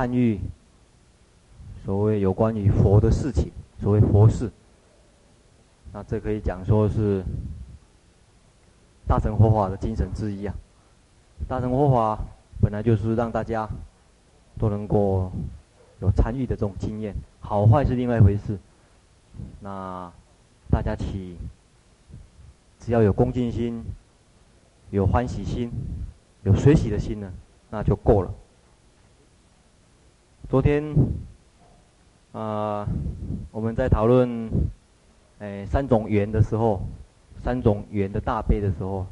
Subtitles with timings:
[0.00, 0.40] 参与
[1.84, 4.50] 所谓有关于佛的事情，所谓佛事。
[5.92, 7.22] 那这可以讲说是
[9.06, 10.54] 大乘佛法的精神之一啊。
[11.46, 12.18] 大乘佛法
[12.62, 13.68] 本来就是让大家
[14.58, 15.30] 都能够
[16.00, 18.58] 有参与的这种经验，好坏是另外一回事。
[19.60, 20.10] 那
[20.70, 21.36] 大家起
[22.78, 23.84] 只要有恭敬心，
[24.88, 25.70] 有欢喜心，
[26.44, 27.30] 有随喜的心呢，
[27.68, 28.32] 那就够了。
[30.50, 30.82] 昨天
[32.32, 32.84] 啊、
[33.52, 34.50] 我们在讨论
[35.38, 36.82] 哎三种圆的时候，
[37.40, 39.06] 三种圆的大悲的时候，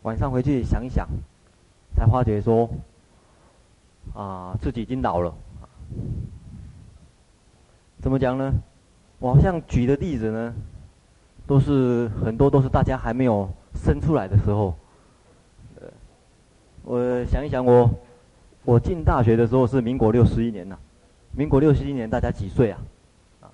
[0.00, 1.06] 晚上回去想一想，
[1.94, 2.70] 才发觉说
[4.14, 5.34] 啊、自己已经老了。
[8.00, 8.50] 怎么讲呢？
[9.18, 10.54] 我好像举的例子呢，
[11.46, 14.74] 都是很多都是大家还没有生出来的时候。
[16.84, 17.90] 我想一想我，
[18.62, 20.76] 我进大学的时候是民国六十一年呐，
[21.32, 22.78] 民国六十一年大家几岁啊？
[23.40, 23.48] 啊，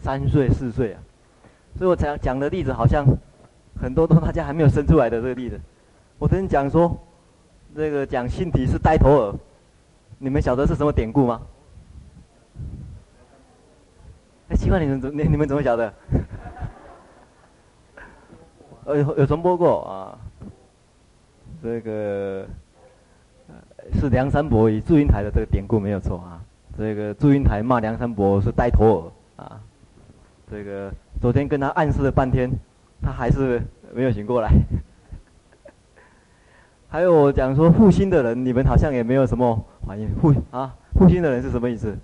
[0.00, 1.02] 三岁四岁啊，
[1.76, 3.04] 所以我讲讲的例子好像
[3.80, 5.60] 很多都大家还没有生出来的这个例子。
[6.20, 6.96] 我曾经讲说，
[7.74, 9.34] 这个讲性体是呆头鹅，
[10.18, 11.42] 你们晓得是什么典故吗？
[14.50, 15.92] 哎，奇怪，你们怎你你们怎么晓得？
[18.86, 20.18] 呃，有有重播过啊。
[21.62, 22.46] 这个
[24.00, 26.40] 是梁山伯与祝英台的这个典故没有错啊。
[26.76, 29.60] 这个祝英台骂梁山伯是呆头鹅啊。
[30.50, 32.50] 这个昨天跟他暗示了半天，
[33.02, 33.60] 他还是
[33.92, 34.50] 没有醒过来。
[36.88, 40.08] 还有我讲说负心的人，你们好像也没有什么反应。
[40.16, 41.94] 负啊，负心的人是什么意思？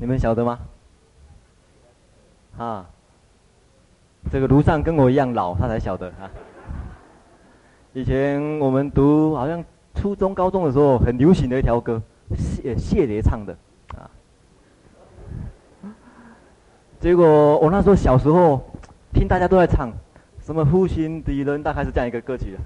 [0.00, 0.58] 你们晓得吗？
[2.56, 2.86] 啊，
[4.32, 6.24] 这个卢尚跟我一样老，他才晓得啊。
[7.92, 9.62] 以前我们读好像
[9.94, 12.00] 初中、高中的时候，很流行的一条歌，
[12.34, 13.54] 谢谢蝶唱的
[13.88, 14.08] 啊。
[16.98, 18.58] 结果我那时候小时候
[19.12, 19.92] 听大家都在唱，
[20.40, 22.58] 什么负心的人，大概是这样一个歌曲的。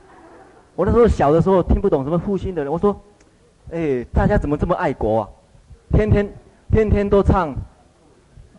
[0.77, 2.97] 我那时候小的时候听不懂什么负心的人，我说，
[3.72, 5.28] 哎，大家怎么这么爱国啊？
[5.91, 6.33] 天天。
[6.75, 7.51] 天天都唱，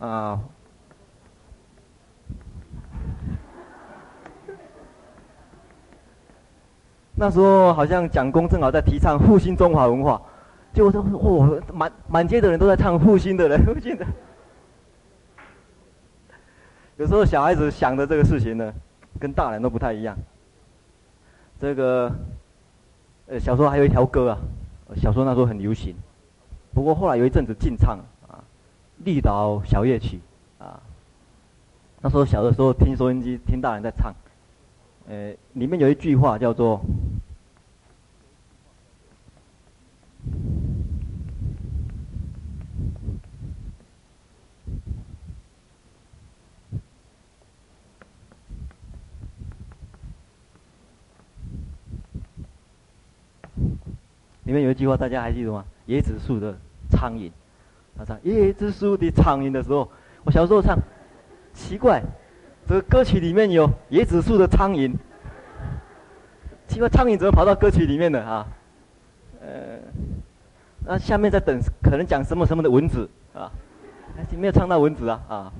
[0.00, 0.40] 呃！
[7.14, 10.22] 那时候好像蒋公正好在提倡复兴中华文化，
[10.72, 14.06] 结果说哦，满满街的人都在唱复兴的人，复兴的。
[16.96, 18.72] 有时候小孩子想的这个事情呢，
[19.20, 20.16] 跟大人都不太一样。
[21.60, 22.10] 这个，
[23.26, 24.38] 呃，小时候还有一条歌啊，
[24.96, 25.94] 小时候那时候很流行。
[26.76, 27.98] 不过后来有一阵子禁唱
[28.28, 28.36] 啊，
[29.02, 30.20] 《绿岛小夜曲》
[30.62, 30.78] 啊，
[32.02, 34.14] 那时候小的时候听收音机，听大人在唱，
[35.08, 36.82] 呃，里面有一句话叫做，
[54.44, 55.64] 里面有一句话大家还记得吗？
[55.86, 56.54] 椰子树的。
[56.90, 57.30] 苍蝇，
[57.96, 59.90] 他唱椰子树的苍蝇的时候，
[60.24, 60.78] 我小时候唱，
[61.54, 62.02] 奇怪，
[62.66, 64.92] 这个歌曲里面有椰子树的苍蝇，
[66.68, 68.46] 奇怪，苍蝇怎么跑到歌曲里面的啊？
[69.40, 69.78] 呃，
[70.84, 73.50] 那下面在等，可能讲什么什么的蚊子啊，
[74.16, 75.52] 还是没有唱到蚊子啊啊，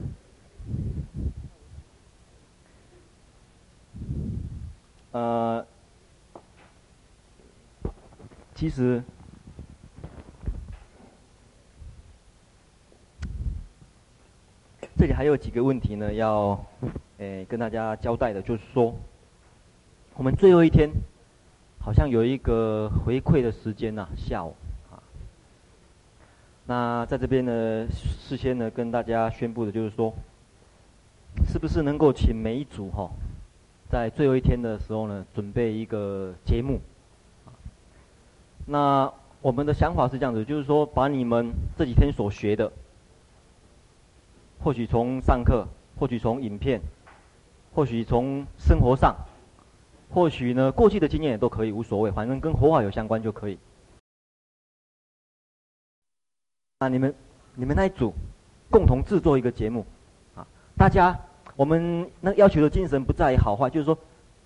[5.12, 5.66] 呃，
[8.54, 9.02] 其实。
[14.98, 16.58] 这里还有几个问题呢，要
[17.18, 18.94] 诶跟大家交代的，就是说，
[20.16, 20.90] 我们最后一天
[21.78, 24.54] 好像有一个回馈的时间呐、下午
[24.90, 24.96] 啊。
[26.64, 30.14] 那在这边呢，事先呢跟大家宣布的就是说，
[31.46, 33.10] 是不是能够请每一组哈，
[33.90, 36.80] 在最后一天的时候呢，准备一个节目。
[38.64, 42.72] 那我们的想法是这样子，就是说，把你们这几天所学的。
[44.62, 45.66] 或许从上课，
[45.98, 46.80] 或许从影片，
[47.74, 49.14] 或许从生活上，
[50.10, 53.58] 或许呢过去的经验也都可以，无所谓，反正跟佛法有相关就可以。
[56.80, 57.14] 那你们
[57.54, 58.12] 你们那一组
[58.70, 59.86] 共同制作一个节目，
[60.34, 61.18] 啊，大家
[61.54, 63.96] 我们那要求的精神不在于好坏，就是说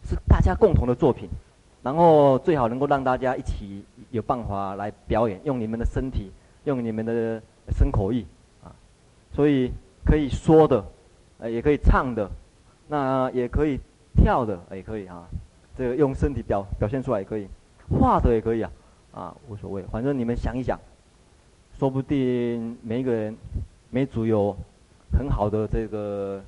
[0.05, 1.29] 是大家共同的作品，
[1.83, 6.31] 然后最好能够让大家一起有办法来表演，用你们的身体，
[6.65, 7.43] 用你们的
[7.77, 8.27] 身口意。
[8.63, 8.71] 啊
[9.33, 9.73] 所以
[10.11, 10.85] 可以说的，
[11.39, 12.29] 呃，也可以唱的，
[12.89, 13.79] 那也可以
[14.17, 15.25] 跳的，也可以啊。
[15.79, 17.47] 这个用身体表表现出来也可以，
[17.97, 18.73] 画的也可以啊，
[19.13, 20.77] 啊，无所谓，反正你们想一想，
[21.79, 23.37] 说不定每一个人，
[23.91, 24.53] 每组有
[25.17, 26.43] 很好的这个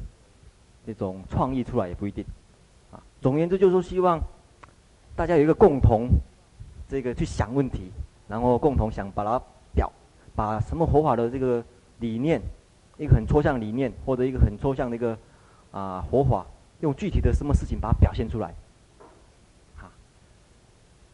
[0.85, 2.25] 这种创意出来也不一定，
[2.91, 4.19] 啊，总而言之就是说希望
[5.15, 6.09] 大家有一个共同
[6.89, 7.93] 这个去想问题，
[8.27, 9.41] 然后共同想把它
[9.73, 9.89] 表，
[10.35, 11.63] 把什么活法的这个
[12.01, 12.43] 理念，
[13.03, 15.19] 一个很抽象理念或者一个很抽象的一个
[15.73, 16.47] 啊活法，
[16.81, 18.55] 用具体的什么事情把它表现出来。
[19.75, 19.91] 好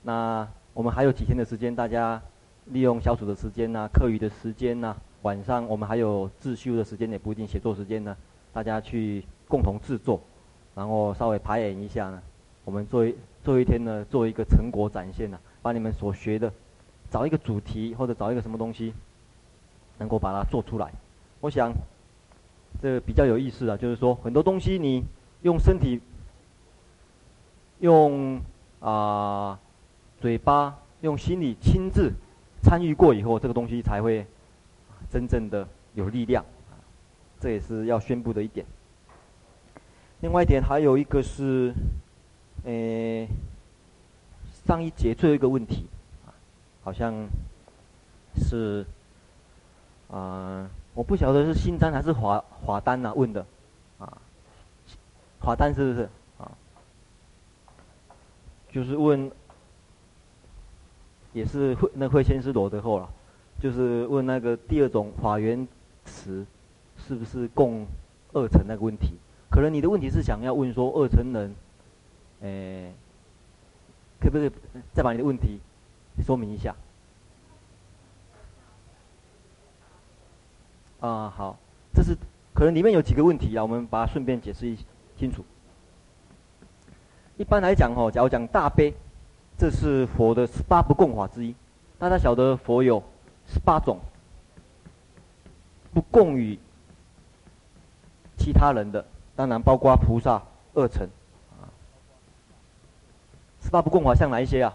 [0.02, 2.20] 那我们还有几天的时间，大家
[2.66, 8.16] 利用小组的时间呐、课余的时间呐、晚上我们还有自修的时间，也不一定写作时间呢。
[8.52, 10.20] 大家去共同制作，
[10.74, 12.22] 然后稍微排演一下呢。
[12.64, 16.52] 我们做一做一天呢，做一个成果展现呢，把你们所学的，
[17.10, 18.92] 找一个主题或者找一个什么东西，
[19.98, 20.92] 能够把它做出来。
[21.40, 21.72] 我想
[22.82, 25.04] 这个比较有意思啊，就是说很多东西你
[25.42, 26.00] 用身体，
[27.80, 28.40] 用
[28.80, 29.58] 啊。
[30.20, 32.12] 嘴巴用心里亲自
[32.60, 34.26] 参与过以后，这个东西才会
[35.08, 35.64] 真正的
[35.94, 36.44] 有力量。
[37.38, 38.66] 这也是要宣布的一点。
[40.22, 41.72] 另外一点还有一个是，
[42.64, 43.28] 诶，
[44.66, 45.86] 上一节最后一个问题，
[46.82, 47.14] 好像
[48.34, 48.84] 是
[50.10, 53.46] 啊，我不晓得是新詹还是华华丹呐问的，
[54.00, 54.18] 啊，
[55.38, 56.08] 华丹是不是
[56.38, 56.50] 啊？
[58.72, 59.30] 就是问。
[61.34, 63.08] 也是会那会先是罗德后了，
[63.60, 65.68] 就是问那个第二种法源
[66.04, 66.44] 词
[66.96, 67.86] 是不是共
[68.32, 69.18] 二层那个问题？
[69.50, 71.54] 可能你的问题是想要问说二层人，
[72.40, 72.92] 诶，
[74.18, 74.50] 可不可以
[74.92, 75.60] 再把你的问题
[76.24, 76.74] 说明一下？
[81.00, 81.58] 啊，好，
[81.94, 82.16] 这是
[82.54, 84.78] 可能里面有几个问题啊，我们把它顺便解释一
[85.16, 85.44] 清楚。
[87.36, 88.94] 一般来讲哦，假如讲大悲。
[89.60, 91.52] 这是佛的十八不共法之一，
[91.98, 93.02] 大家晓得佛有
[93.48, 93.98] 十八种
[95.92, 96.56] 不共于
[98.36, 99.04] 其他人的，
[99.34, 100.40] 当然包括菩萨
[100.74, 101.08] 二乘。
[103.60, 104.72] 十八不共法像哪一些啊？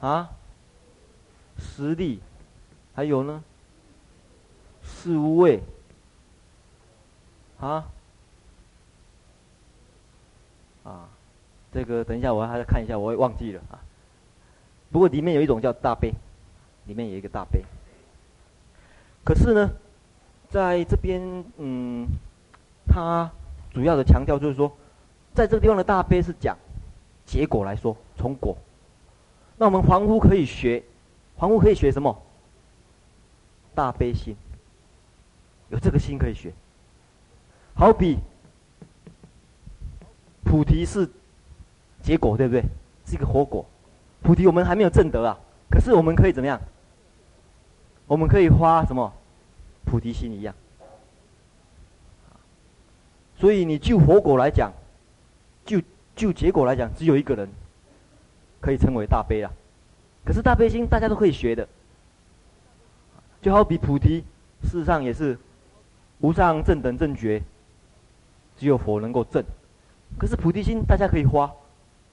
[0.00, 0.30] 啊？
[1.56, 2.20] 十力，
[2.94, 3.42] 还有呢？
[4.82, 5.60] 四无畏，
[7.60, 7.86] 啊？
[10.84, 11.08] 啊？
[11.72, 13.80] 这个等一下，我还要看一下，我也忘记了啊。
[14.90, 16.12] 不过里面有一种叫大悲，
[16.86, 17.64] 里面有一个大悲。
[19.24, 19.70] 可是呢，
[20.50, 21.22] 在这边，
[21.56, 22.06] 嗯，
[22.86, 23.30] 它
[23.72, 24.70] 主要的强调就是说，
[25.32, 26.58] 在这个地方的大悲是讲
[27.24, 28.54] 结果来说，从果。
[29.56, 30.82] 那我们凡夫可以学，
[31.38, 32.20] 凡夫可以学什么？
[33.74, 34.36] 大悲心，
[35.70, 36.52] 有这个心可以学。
[37.74, 38.18] 好比
[40.44, 41.08] 菩提是。
[42.02, 42.64] 结果对不对？
[43.06, 43.64] 是一个活果，
[44.22, 45.38] 菩提我们还没有证得啊。
[45.70, 46.60] 可是我们可以怎么样？
[48.08, 49.12] 我们可以发什么？
[49.84, 50.52] 菩提心一样。
[53.36, 54.72] 所以你就活果来讲，
[55.64, 55.80] 就
[56.16, 57.48] 就结果来讲，只有一个人
[58.60, 59.52] 可以称为大悲啊。
[60.24, 61.68] 可是大悲心大家都可以学的，
[63.42, 64.24] 就好比菩提，
[64.62, 65.38] 事实上也是
[66.20, 67.42] 无上正等正觉，
[68.56, 69.44] 只有佛能够证。
[70.18, 71.52] 可是菩提心大家可以花。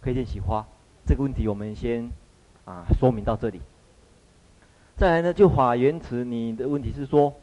[0.01, 0.65] 可以练习花，
[1.06, 2.10] 这个问题我们先
[2.63, 3.60] 啊说明到这里。
[4.96, 7.34] 再来呢，就法缘词，你的问题是说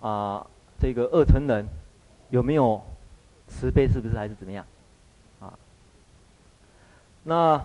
[0.00, 0.46] 啊，
[0.80, 1.66] 这个二乘人
[2.30, 2.82] 有没有
[3.46, 4.64] 慈悲，是不是还是怎么样？
[5.40, 5.52] 啊，
[7.22, 7.62] 那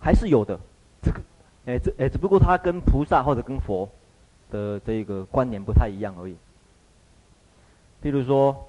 [0.00, 0.58] 还是有的。
[1.02, 1.20] 这个，
[1.66, 3.86] 哎，这哎，只不过他跟菩萨或者跟佛
[4.52, 6.36] 的这个观念不太一样而已。
[8.00, 8.68] 比如说，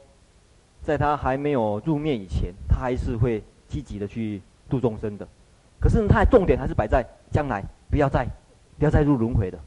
[0.82, 4.42] 在他还没有入灭以前，他还是会积极的去。
[4.70, 5.28] 度众生的，
[5.80, 8.25] 可是他的重点还是摆在将来，不要再，
[8.80, 9.60] 不要再入轮回的，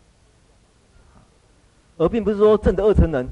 [1.98, 3.28] 而并不是说正的二乘人，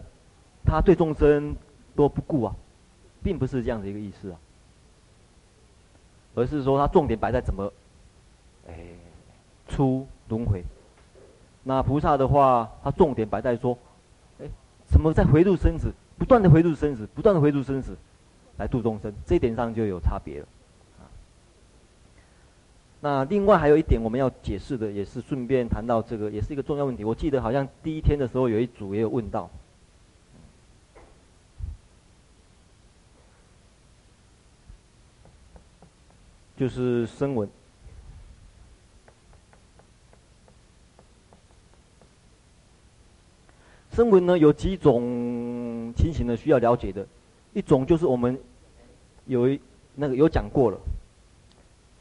[0.64, 1.56] 他对众生
[1.96, 2.54] 多不顾啊，
[3.24, 4.38] 并不是这样的一个意思啊，
[6.36, 7.72] 而是说他重点摆在怎么，
[8.68, 8.74] 哎，
[9.66, 10.62] 出轮回。
[11.66, 13.76] 那菩萨的话，他重点摆在说，
[14.38, 14.46] 哎，
[14.86, 17.96] 怎么在回入生死，不断的回入生死，不断的回入生死，
[18.58, 20.46] 来度众生，这一点上就有差别了。
[20.98, 21.08] 啊
[23.00, 27.02] 那另外还有一点我们要解释的，也是顺便谈到这个，也是一个重要问题。
[27.02, 29.50] 我记得好像第一天的时候有一组也有问到，
[36.56, 37.48] 就是声闻。
[43.94, 47.06] 声闻呢有几种情形呢需要了解的，
[47.52, 48.36] 一种就是我们
[49.26, 49.60] 有一
[49.94, 50.78] 那个有讲过了，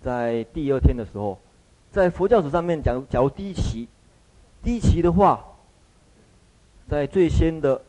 [0.01, 1.37] 在第二天的时候，
[1.91, 3.87] 在佛教史上面讲，假如第一期，
[4.63, 5.45] 第一期的话，
[6.89, 7.79] 在最先的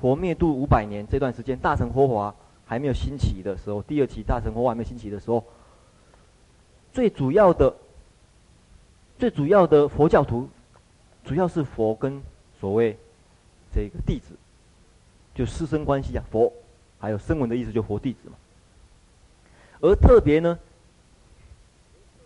[0.00, 5.44] 佛灭度五百年这段时间，大乘佛法还没有兴起的时候，第二期大乘佛法还没兴起的时候，
[6.90, 7.74] 最主要的、
[9.18, 10.48] 最主要的佛教徒，
[11.22, 12.18] 主要是佛跟
[12.58, 12.96] 所谓
[13.74, 14.34] 这个弟子，
[15.34, 16.52] 就师生关系啊，佛
[16.98, 18.34] 还有声闻的意思，就佛弟子嘛。
[19.80, 20.58] 而特别呢，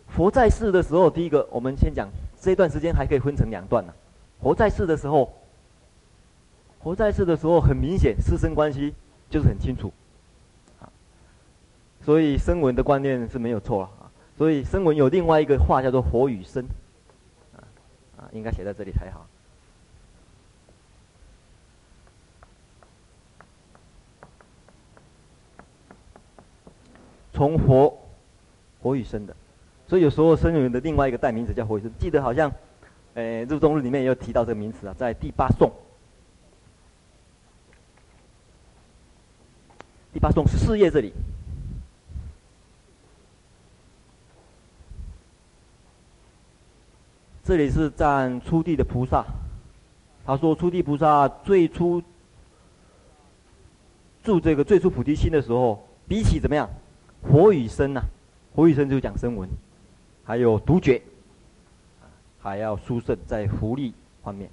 [0.09, 2.09] 佛在世的时候，第一个我们先讲
[2.41, 3.93] 这段时间还可以分成两段呢、
[4.43, 5.33] 佛在世的时候。
[6.83, 8.95] 佛在世的时候，很明显师生关系
[9.29, 9.93] 就是很清楚，
[10.79, 10.87] 啊，
[12.05, 14.07] 所以声闻的观念是没有错了啊。
[14.39, 16.65] 所以声闻有另外一个话叫做佛与声，
[17.57, 17.59] 啊
[18.19, 19.27] 啊，应该写在这里才好。
[27.37, 27.95] 从活，
[28.81, 29.37] 活与生的，
[29.87, 31.93] 所以有时候声闻的另外一个代名词叫活与生。
[31.99, 32.51] 记得好像，
[33.13, 35.71] 呃，入中日里面也有提到这个名词啊，在第八颂。
[40.15, 41.13] 第八颂十四页这里，
[47.45, 49.23] 这里是赞初地的菩萨。
[50.25, 52.03] 他说，初地菩萨最初
[54.25, 56.67] 住这个最初菩提心的时候，比起怎么样，
[57.23, 58.03] 佛与声呐，
[58.55, 59.49] 佛与声就讲声闻，
[60.25, 61.03] 还有独觉，
[62.41, 64.51] 还要殊胜在福利方面。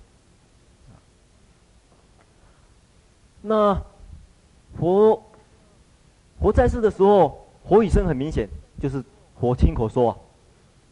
[3.41, 3.81] 那
[4.77, 5.21] 佛。
[6.39, 9.01] 佛在世的时候，佛与声很明显，就是
[9.39, 10.17] 佛亲口说，啊，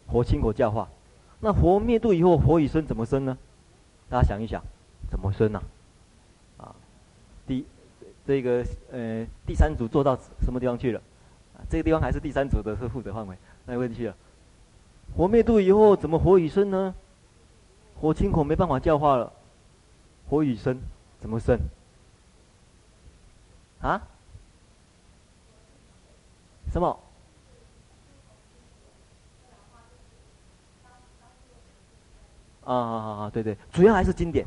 [0.10, 0.88] 佛亲口教化。
[1.42, 3.38] 那佛灭度以后，佛与声怎么生呢？
[4.10, 4.64] 大家想一想，
[5.10, 5.62] 怎么生呢？
[6.56, 6.72] 啊？
[6.72, 6.76] 啊，
[7.46, 7.66] 第
[8.26, 11.02] 这个呃第三组做到什么地方去了？
[11.70, 14.16] 这个地方还是第三组的是负责范围，那问题去了。
[15.16, 16.94] 佛灭度以后，怎么火与生呢？
[18.00, 19.32] 佛亲口没办法教化了，
[20.30, 20.80] 火与生
[21.20, 21.60] 怎么生？
[23.82, 24.02] 啊？
[26.72, 27.00] 什么？
[32.64, 33.30] 啊啊啊啊！
[33.34, 34.46] 对对，主要还是经典，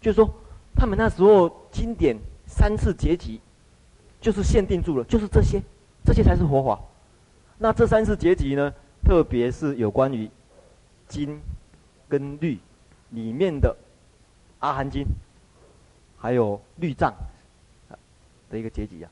[0.00, 0.28] 就是说，
[0.74, 3.40] 他们那时候经典三次结集，
[4.20, 5.62] 就是限定住了，就是这些，
[6.04, 6.80] 这些才是佛法。
[7.58, 8.72] 那这三次结集呢，
[9.04, 10.30] 特别是有关于
[11.08, 11.40] 金
[12.08, 12.58] 跟绿
[13.10, 13.76] 里面的
[14.58, 15.04] 阿含经，
[16.18, 17.14] 还有律藏
[18.50, 19.08] 的一个结集呀。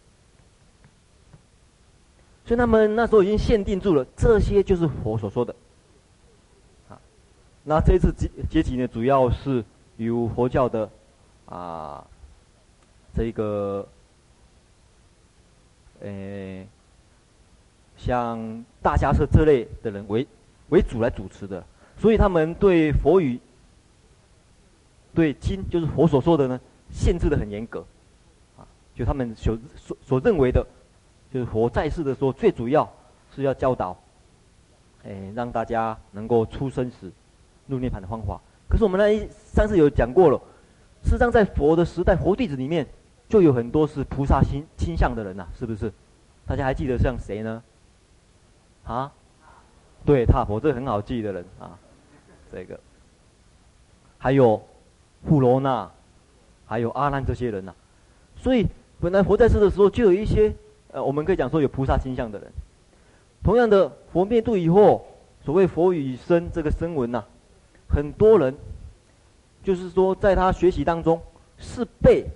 [2.45, 5.55] 所以他们那时候已经限定住了，这些就是佛所说的。
[6.89, 7.01] 啊，
[7.65, 9.65] 那这次结结集呢，主要是
[9.97, 10.91] 由佛教的
[11.47, 12.05] 啊
[13.15, 13.87] 这个，
[16.01, 16.67] 呃，
[18.05, 20.27] 像大迦叶这类的人为
[20.71, 21.65] 为主来主持的，
[21.97, 23.39] 所以他们对佛语、
[25.15, 27.85] 对经，就是佛所说的呢，限制的很严格，
[28.59, 30.67] 啊，就他们所所所认为的。
[31.33, 32.87] 就是佛在世的时候，最主要
[33.35, 33.97] 是要教导，
[35.03, 37.11] 哎，让大家能够出生时、
[37.67, 38.39] 入涅槃的方法。
[38.69, 40.37] 可是我们呢，上次有讲过了，
[41.03, 42.87] 事实上在佛的时代，佛弟子里面
[43.31, 45.91] 就有很多是菩萨心倾向的人呐、是不是？
[46.45, 47.63] 大家还记得像谁呢？
[48.85, 49.13] 啊？
[50.05, 51.79] 对，他佛这很好记的人啊，
[52.53, 52.79] 这个，
[54.19, 54.61] 还有
[55.25, 55.91] 富罗那，
[56.67, 57.75] 还有阿难这些人呐、
[58.37, 58.67] 所以
[59.01, 60.53] 本来佛在世的时候，就有一些。
[60.95, 62.53] 呃，我们可以讲说有菩萨倾向的人，
[63.43, 65.07] 同样的佛灭度以后，
[65.43, 67.25] 所谓佛与生这个声闻呐，
[67.89, 68.55] 很多人
[69.63, 71.19] 就是说在他学习当中
[71.57, 72.27] 是被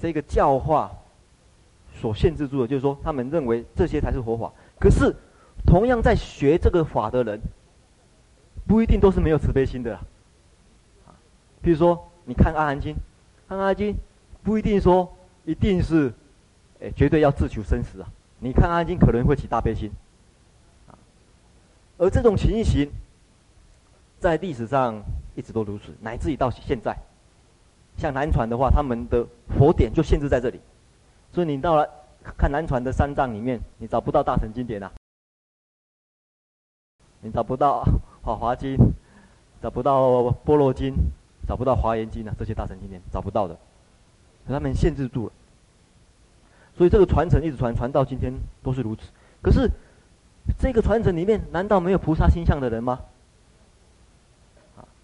[0.00, 0.90] 这个教化
[1.94, 4.50] 所限制住的，就是说他们认为这些才是佛法。
[4.80, 5.14] 可是
[5.72, 7.40] 同样在学这个法的人，
[8.66, 9.96] 不一定都是没有慈悲心的。
[9.96, 11.16] 啊，
[11.62, 12.94] 比如说你看阿含经，
[13.48, 13.96] 看阿含经
[14.42, 15.10] 不一定说
[15.46, 16.12] 一定是。
[16.82, 18.08] 哎，绝对要自求生死啊！
[18.40, 19.88] 你看《阿含经》可能会起大悲心，
[20.88, 20.98] 啊，
[21.96, 22.90] 而这种情形，
[24.18, 25.00] 在历史上
[25.36, 26.98] 一直都如此，乃至于到现在，
[27.96, 29.24] 像南传的话，他们的
[29.56, 30.60] 佛典就限制在这里，
[31.32, 31.88] 所以你到了
[32.36, 34.90] 看南传的三藏里面，你找不到大乘经典啊，
[37.22, 37.82] 你找不到
[38.24, 38.76] 《法华经》，
[39.62, 40.92] 找不到《般若经》，
[41.46, 43.56] 找不到《华严经》啊，这些大乘经典找不到的，
[44.46, 45.32] 他们限制住了。
[46.76, 49.02] 所以这个传承一直传，传到今天都是如此。
[49.40, 49.70] 可是，
[50.58, 52.98] 这个传承里面难道没有菩萨心相的人吗？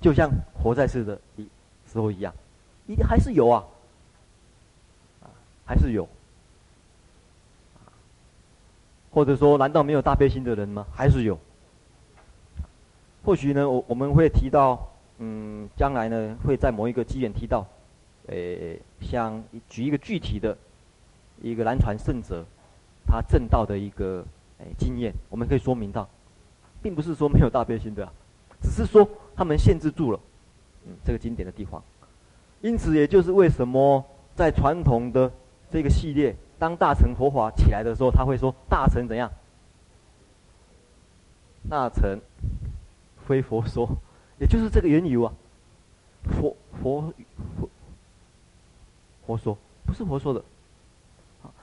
[0.00, 1.18] 就像活在世的
[1.92, 2.34] 时候一样，
[2.86, 3.64] 一定还是有啊，
[5.64, 6.08] 还是有。
[9.10, 10.84] 或者说，难道没有大悲心的人吗？
[10.92, 11.38] 还是有。
[13.28, 17.62] 或许呢，我我们会提到，嗯，将来呢会在某一个机缘提到，
[18.28, 20.56] 诶、像举一个具体的，
[21.42, 22.42] 一个南传圣者，
[23.06, 24.24] 他证道的一个
[24.60, 26.08] 诶、欸、经验，我们可以说明到，
[26.80, 28.10] 并不是说没有大悲心的、啊，
[28.62, 29.06] 只是说
[29.36, 30.18] 他们限制住了，
[30.86, 31.82] 嗯，这个经典的地方。
[32.62, 34.02] 因此，也就是为什么
[34.34, 35.30] 在传统的
[35.70, 39.30] 这个系列，当大乘佛法起来的时候，他会说大乘怎样？
[41.68, 42.18] 大乘
[43.28, 43.86] 非佛说，
[44.40, 45.32] 也就是这个缘由啊。
[46.24, 47.12] 佛佛
[47.60, 47.68] 佛
[49.26, 50.42] 佛说不是佛说的，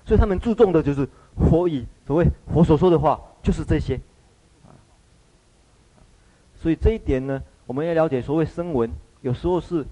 [0.06, 4.00] 所以他们注重的就是佛以所谓佛所说的话就是这些。
[6.56, 8.90] 所以这一点呢，我们要了解所谓声闻，
[9.22, 9.86] 有时候是。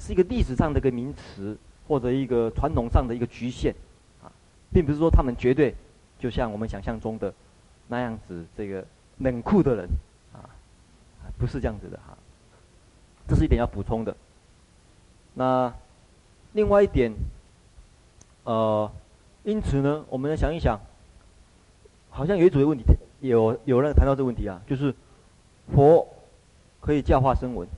[0.00, 3.74] 是一个历史上的一个名词，或者一个传统上的一个局限，
[4.22, 4.30] 啊，
[4.72, 5.74] 并不是说他们绝对
[6.20, 7.34] 就像我们想象中的
[7.88, 8.86] 那样子，这个
[9.16, 9.88] 冷酷的人，
[11.38, 12.16] 不是这样子的哈。
[13.28, 14.16] 这是一点要补充的。
[15.34, 15.72] 那
[16.52, 17.12] 另外一点，
[18.44, 18.90] 呃，
[19.44, 20.80] 因此呢，我们来想一想，
[22.10, 22.84] 好像有一组的问题，
[23.20, 24.94] 有有人谈到这个问题啊，就是
[25.72, 26.06] 佛
[26.80, 27.68] 可以教化声闻。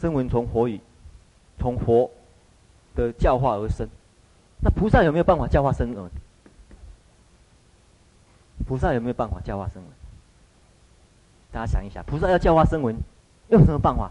[0.00, 0.80] 声闻从佛语，
[1.58, 2.08] 从佛
[2.94, 3.88] 的教化而生。
[4.62, 6.10] 那菩萨有没有办法教化声闻？
[8.66, 9.97] 菩萨有没有办法教化声闻？
[11.50, 12.96] 大家想一想，菩萨要教化声闻，
[13.48, 14.10] 用什么办法？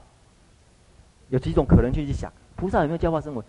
[1.29, 2.31] 有几种可能去去想。
[2.55, 3.43] 菩萨有没有教化声闻？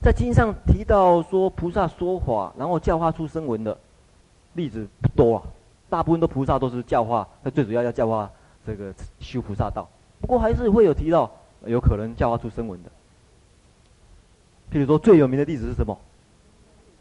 [0.00, 3.76] 在经上提到说，菩萨说法，然后教化出声闻的
[4.54, 5.42] 例子不多啊。
[5.88, 8.30] 大部分的菩萨都是教化，那最主要要教化
[8.66, 9.88] 这个修菩萨道。
[10.20, 11.30] 不过还是会有提到。
[11.64, 12.90] 有可能教化出声闻的，
[14.72, 15.96] 譬如说最有名的例子是什么？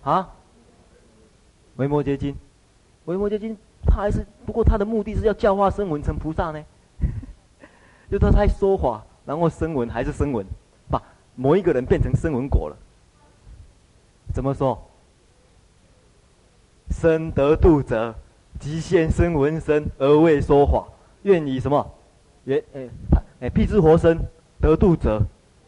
[0.03, 0.29] 啊？
[1.77, 2.35] 维摩诘经，
[3.05, 6.63] 维摩诘经，他还是不过他的目的是要教化声闻成菩萨呢，
[8.09, 10.45] 就他在说法，然后声闻还是声闻，
[10.89, 11.01] 把
[11.35, 12.77] 某一个人变成声闻果了。
[14.33, 14.79] 怎么说？
[16.89, 18.13] 生得度者，
[18.59, 20.85] 即现声闻身而为说法，
[21.23, 21.93] 愿以什么？
[22.45, 22.89] 愿诶，
[23.41, 24.19] 诶，辟支活身。
[24.59, 25.19] 得度者，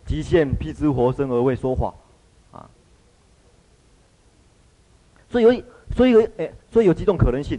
[0.05, 1.93] 即现辟支活身而为说法，
[2.51, 2.69] 啊，
[5.31, 5.63] 所以有，
[5.95, 7.57] 所以有，哎，所以有几种可能性，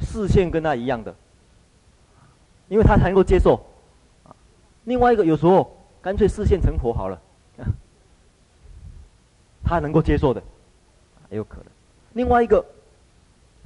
[0.00, 1.14] 视线跟他一样的，
[2.68, 3.60] 因为他才能够接受，
[4.84, 7.20] 另外一个有时候干脆视线成佛好了，
[9.64, 10.42] 他能够接受的，
[11.30, 11.66] 也有可能，
[12.14, 12.64] 另外一个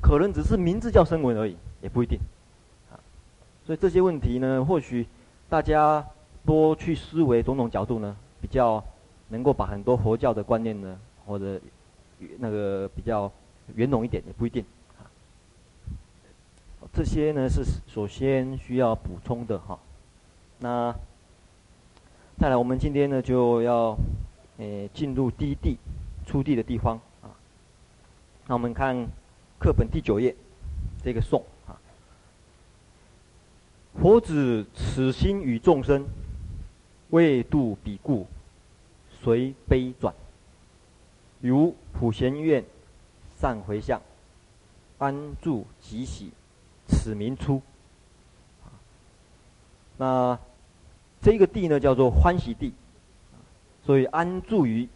[0.02, 2.18] 可能只是名字叫声闻而已，也不一定，
[3.64, 5.06] 所以这些问题呢，或许。
[5.46, 6.04] 大家
[6.44, 8.82] 多去思维种种角度呢，比较
[9.28, 11.60] 能够把很多佛教的观念呢，或者
[12.38, 13.30] 那个比较
[13.76, 14.64] 圆融一点，也不一定。
[16.94, 19.76] 这些呢是首先需要补充的哈。
[20.60, 20.94] 那
[22.38, 23.98] 再来，我们今天呢就要
[24.58, 25.76] 诶进入低地
[26.24, 27.34] 初地的地方啊。
[28.46, 28.96] 那我们看
[29.58, 30.36] 课本第九页
[31.02, 31.74] 这个颂啊。
[34.00, 36.06] 佛子此心与众生，
[37.10, 38.24] 为度彼故，
[39.20, 40.14] 随悲转。
[41.40, 42.64] 如普贤愿
[43.36, 44.00] 善回向，
[44.98, 46.30] 安住己喜，
[46.86, 47.60] 此名初。
[49.96, 50.38] 那
[51.22, 52.72] 这个地呢，叫做欢喜地，
[53.84, 54.88] 所以安住于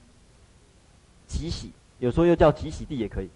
[1.27, 3.31] 吉喜，有时候又叫吉喜地也可以。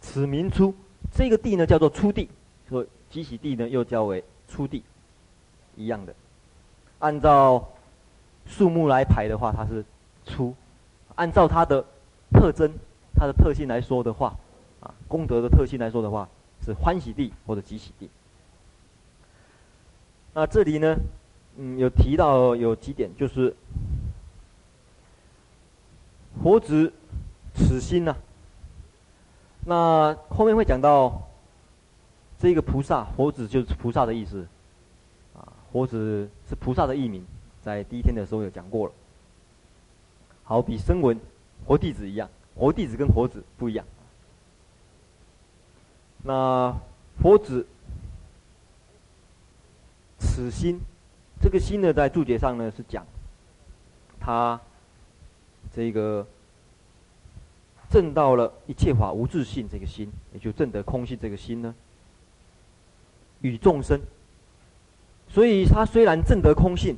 [0.00, 0.74] 此名初，
[1.14, 2.28] 这个地呢叫做初地，
[2.68, 2.86] 所以。
[3.10, 4.84] 己喜地呢，又叫为初地，
[5.74, 6.14] 一样的。
[7.00, 7.68] 按照
[8.46, 9.84] 数目来排的话，它是
[10.24, 10.54] 初；
[11.16, 11.84] 按照它的
[12.32, 12.72] 特征、
[13.16, 14.36] 它的特性来说的话，
[14.80, 16.28] 啊，功德的特性来说的话，
[16.64, 18.08] 是欢喜地或者极喜地。
[20.34, 20.96] 那这里呢，
[21.56, 23.54] 嗯，有提到有几点，就是
[26.42, 26.92] 佛子
[27.54, 28.16] 此心呢、
[29.64, 31.26] 那后面会讲到。
[32.42, 34.46] 这个菩萨，佛子就是菩萨的意思，
[35.36, 37.22] 啊，佛子是菩萨的译名，
[37.60, 38.92] 在第一天的时候有讲过了。
[40.42, 41.20] 好比声闻
[41.66, 43.84] 佛弟子一样，佛弟子跟佛子不一样。
[46.22, 46.76] 那
[47.20, 47.66] 佛子
[50.18, 50.80] 此心，
[51.40, 53.06] 这个心呢，在注解上呢是讲，
[54.20, 54.60] 他
[55.74, 56.26] 这个
[57.90, 61.74] 证到了一切法无自性这个心，也就证得空性这个心呢。
[63.40, 63.98] 与众生，
[65.28, 66.94] 所以他虽然证得空性，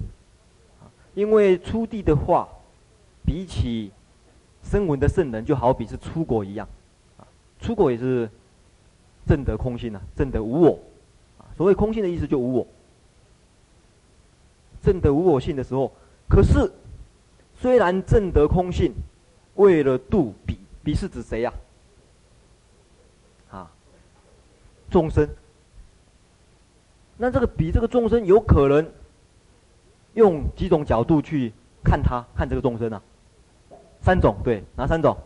[1.15, 2.49] 因为初地的话，
[3.25, 3.93] 比起
[4.65, 6.69] 声闻的圣人，就好比是出果一样，
[7.19, 7.27] 啊，
[7.61, 8.29] 初果也是
[9.27, 10.79] 证得空性啊，证得无我，
[11.57, 12.67] 所谓空性的意思就无我，
[14.83, 15.93] 证得无我性的时候，
[16.29, 16.71] 可是
[17.59, 18.93] 虽然证得空性，
[19.55, 21.53] 为了度彼，彼是指谁呀？
[23.51, 23.71] 啊，
[24.91, 25.29] 众生。
[27.17, 28.91] 那这个彼这个众生有可能
[30.15, 31.53] 用几种角度去
[31.85, 33.01] 看他，看这个众生啊？
[34.01, 35.17] 三种，对，哪三种？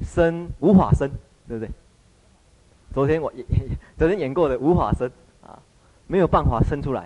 [0.00, 1.10] 生无法生，
[1.46, 1.70] 对不对？
[2.94, 3.44] 昨天我演，
[3.98, 5.10] 昨天演过的无法生
[5.42, 5.58] 啊，
[6.06, 7.02] 没有办法生出来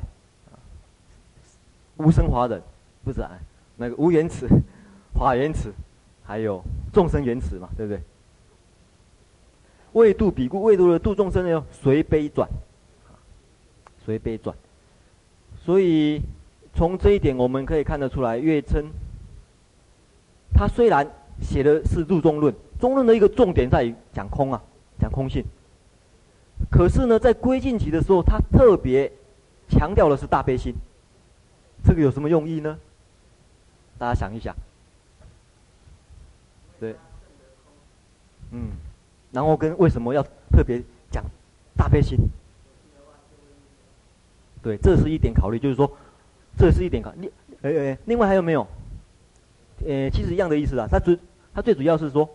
[0.52, 0.60] 啊。
[1.96, 2.62] 无生法忍，
[3.02, 3.30] 不是啊？
[3.76, 4.46] 那个无缘此，
[5.18, 5.72] 法缘此，
[6.24, 8.00] 还有众生缘此嘛，对不对？
[9.94, 12.46] 为度彼故，为度了度众生呢，随悲转。
[14.04, 14.56] 随悲转，
[15.64, 16.22] 所以
[16.74, 18.86] 从这一点我们可以看得出来，月称
[20.54, 21.06] 他虽然
[21.42, 24.62] 写的是入中论，中论的一个重点在于讲空啊，
[24.98, 25.44] 讲空性。
[26.70, 29.10] 可是呢，在归尽期的时候，他特别
[29.68, 30.74] 强调的是大悲心，
[31.84, 32.78] 这个有什么用意呢？
[33.98, 34.54] 大家想一想。
[36.78, 36.94] 对，
[38.52, 38.68] 嗯，
[39.32, 41.24] 然后跟为什么要特别讲
[41.76, 42.18] 大悲心？
[44.62, 45.90] 对，这是一点考虑，就是说，
[46.56, 47.12] 这是一点考。
[47.16, 47.30] 另，
[47.62, 48.66] 哎哎，另外还有没有？
[49.86, 50.86] 呃，其实一样的意思啊。
[50.90, 51.18] 他最，
[51.54, 52.28] 他最主要是说，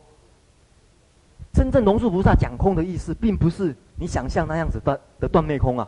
[1.53, 5.87] 真正龙树菩萨讲空的意思，并不是你想象那样子断的断灭空啊，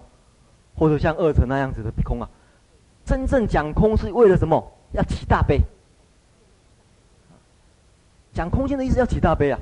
[0.75, 2.29] 或者像二乘那样子的空啊。
[3.05, 4.71] 真正讲空是为了什么？
[4.91, 5.61] 要起大悲。
[8.33, 9.59] 讲空性的意思要起大悲啊，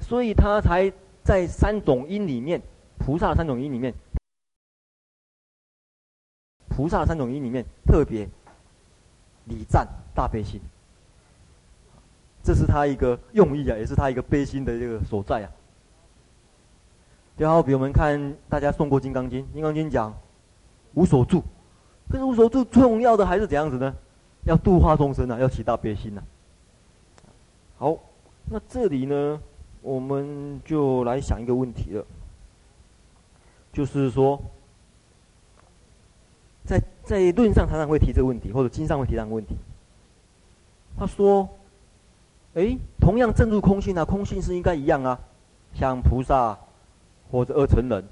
[0.00, 0.92] 所以他才
[1.24, 2.60] 在三种因里面，
[2.98, 3.94] 菩萨的三种因里面。
[6.68, 8.28] 菩萨的三种因里面，特别
[9.46, 10.60] 礼赞大悲心，
[12.42, 15.50] 这是他一个用意啊，也是他一个悲心的这个所在啊。
[17.40, 20.14] 就好比我们看大家诵过《金刚经》，《金刚经》讲
[20.92, 21.42] 无所住，
[22.10, 23.94] 可是无所住重要的还是怎样子呢？
[24.44, 27.24] 要度化众生啊，要起大悲心呐、啊。
[27.78, 27.96] 好，
[28.50, 29.40] 那这里呢，
[29.80, 32.04] 我们就来想一个问题了，
[33.72, 34.38] 就是说。
[36.66, 39.56] 在在论上常常会提这个问题，或者经上会提这个问题。
[40.98, 41.48] 他说
[42.52, 45.18] ：“哎，同样证入空性啊，空性是应该一样啊，
[45.72, 46.56] 像菩萨
[47.30, 48.04] 或者二乘人，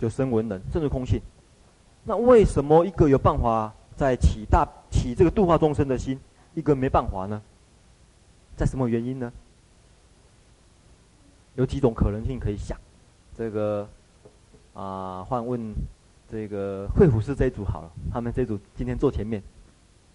[0.00, 1.20] 就声闻人正入空性。
[2.04, 6.18] 那为什么一个有办法在起大起这个度化众生的心，
[6.54, 7.40] 一个没办法呢？
[8.56, 9.32] 在什么原因呢？
[11.54, 12.78] 有几种可能性可以想。
[13.36, 13.88] 这个
[14.74, 15.74] 啊，换问。”
[16.32, 19.40] 这个慧辅寺这一组好了，他们这组今天坐前面，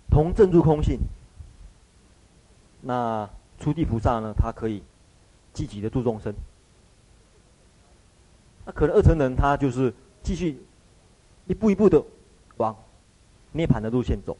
[0.09, 0.99] 同正入空性。
[2.81, 4.33] 那初地菩萨呢？
[4.35, 4.83] 他可以
[5.53, 6.33] 积极的度众生。
[8.69, 10.61] 那可能二乘人他就是继续
[11.47, 12.03] 一步一步的
[12.57, 12.75] 往
[13.51, 14.37] 涅槃的路线走，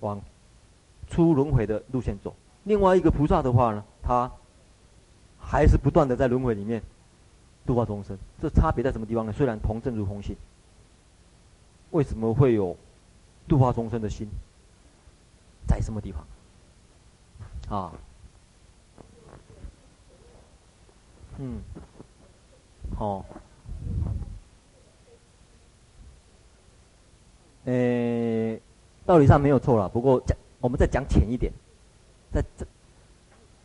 [0.00, 0.20] 往
[1.08, 2.34] 出轮回的路线走。
[2.64, 4.28] 另外一个菩萨的话呢，他
[5.38, 6.82] 还是不断的在轮回里面。
[7.64, 9.32] 度化众生，这差别在什么地方呢？
[9.32, 10.34] 虽然同证如同性，
[11.90, 12.74] 为什么会有
[13.46, 14.26] 度化众生的心？
[15.68, 17.78] 在什么地方？
[17.78, 17.92] 啊，
[21.40, 21.60] 嗯，
[22.96, 23.24] 好，
[27.64, 28.60] 诶，
[29.06, 31.52] 道理上没有错了，不过讲我们再讲浅一点，
[32.32, 32.66] 再再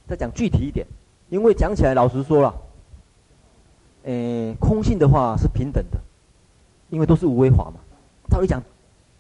[0.07, 0.85] 再讲具体一点，
[1.29, 2.55] 因为讲起来老实说了。
[4.03, 5.97] 诶，空性的话是平等的，
[6.89, 7.79] 因为都是无为法嘛。
[8.29, 8.61] 道理讲，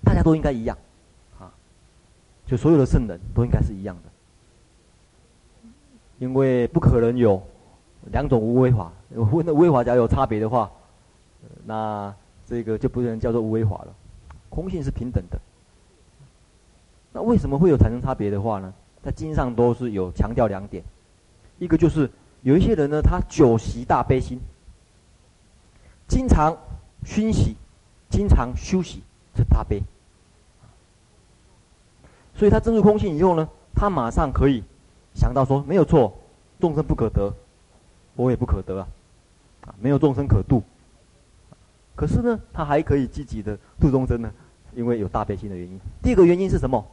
[0.03, 0.77] 大家都应该一样，
[1.39, 1.51] 啊，
[2.45, 5.69] 就所有的圣人都应该是一样的，
[6.19, 7.41] 因为不可能有
[8.11, 8.91] 两种无为法。
[9.09, 10.69] 如果那无为法假如有差别的话，
[11.65, 12.13] 那
[12.45, 13.93] 这个就不能叫做无为法了。
[14.49, 15.39] 空性是平等的。
[17.11, 18.73] 那为什么会有产生差别的话呢？
[19.03, 20.83] 在经上都是有强调两点，
[21.59, 22.09] 一个就是
[22.41, 24.39] 有一些人呢，他久习大悲心。
[26.07, 26.57] 经常
[27.03, 27.55] 熏习，
[28.09, 29.01] 经常修习
[29.35, 29.81] 这大悲，
[32.33, 34.63] 所以他证入空性以后呢，他马上可以
[35.13, 36.13] 想到说，没有错，
[36.59, 37.33] 众生不可得，
[38.15, 38.87] 我也不可得啊，
[39.61, 40.63] 啊，没有众生可度。
[41.95, 44.31] 可是呢，他还可以积极的度众生呢，
[44.75, 45.79] 因为有大悲心的原因。
[46.01, 46.83] 第二个原因是什么？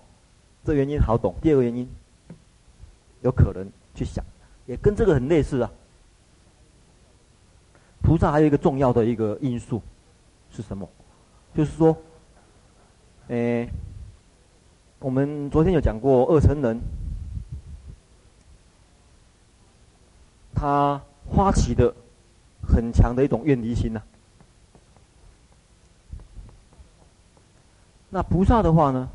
[0.64, 1.35] 这原因好懂。
[1.40, 1.88] 第二个原因，
[3.22, 4.24] 有可能去想，
[4.66, 5.70] 也跟这个很类似啊。
[8.02, 9.80] 菩萨还有一个重要的一个因素，
[10.50, 10.88] 是什么？
[11.54, 11.96] 就是说，
[13.28, 13.68] 诶，
[14.98, 16.80] 我们昨天有讲过二乘人，
[20.54, 21.00] 他
[21.35, 21.95] 发起的
[22.62, 24.03] 很强的一种愿离心呐、
[28.11, 29.09] 那菩萨的话呢，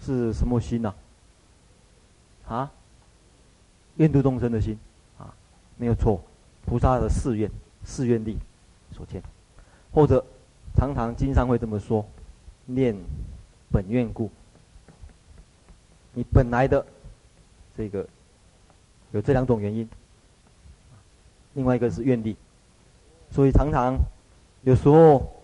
[0.00, 0.94] 是什么心呐、
[2.46, 2.72] 啊？
[3.96, 4.78] 愿度众生的心，
[5.18, 5.34] 啊，
[5.76, 6.20] 没有错，
[6.64, 7.50] 菩萨的誓愿、
[7.84, 8.38] 誓愿力
[8.92, 9.22] 所见，
[9.92, 10.24] 或者
[10.76, 12.06] 常常经上会这么说，
[12.64, 12.96] 念
[13.70, 14.30] 本愿故。
[16.14, 16.84] 你本来的
[17.76, 18.08] 这个
[19.12, 19.88] 有这两种原因，
[21.54, 22.36] 另外一个是愿力，
[23.30, 23.96] 所以常常
[24.62, 25.34] 有时候。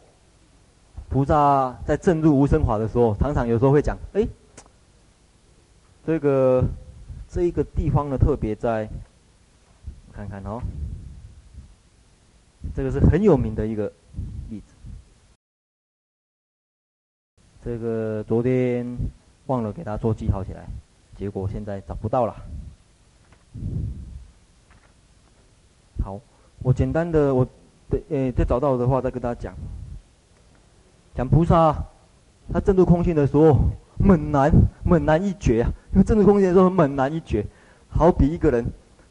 [1.10, 4.26] 菩萨在证入无生法的时候，常常有时候会讲：“哎，
[6.04, 6.64] 这个
[7.28, 8.88] 这一个地方呢，特别在，
[10.12, 10.60] 看看哦，
[12.74, 13.92] 这个是很有名的一个
[14.50, 14.74] 例子。
[17.64, 18.84] 这个昨天
[19.46, 20.66] 忘了给他做记号起来，
[21.16, 22.34] 结果现在找不到了。
[26.04, 26.20] 好，
[26.62, 27.48] 我简单的，我
[27.88, 29.54] 对，诶，再找到的话再跟大家讲。”
[31.16, 31.74] 讲菩萨，
[32.52, 33.56] 他证入空性的时候，
[33.98, 34.52] 猛男
[34.84, 35.72] 猛男一绝啊！
[35.92, 37.46] 因为证入空性的时候猛男一绝，
[37.88, 38.66] 好比一个人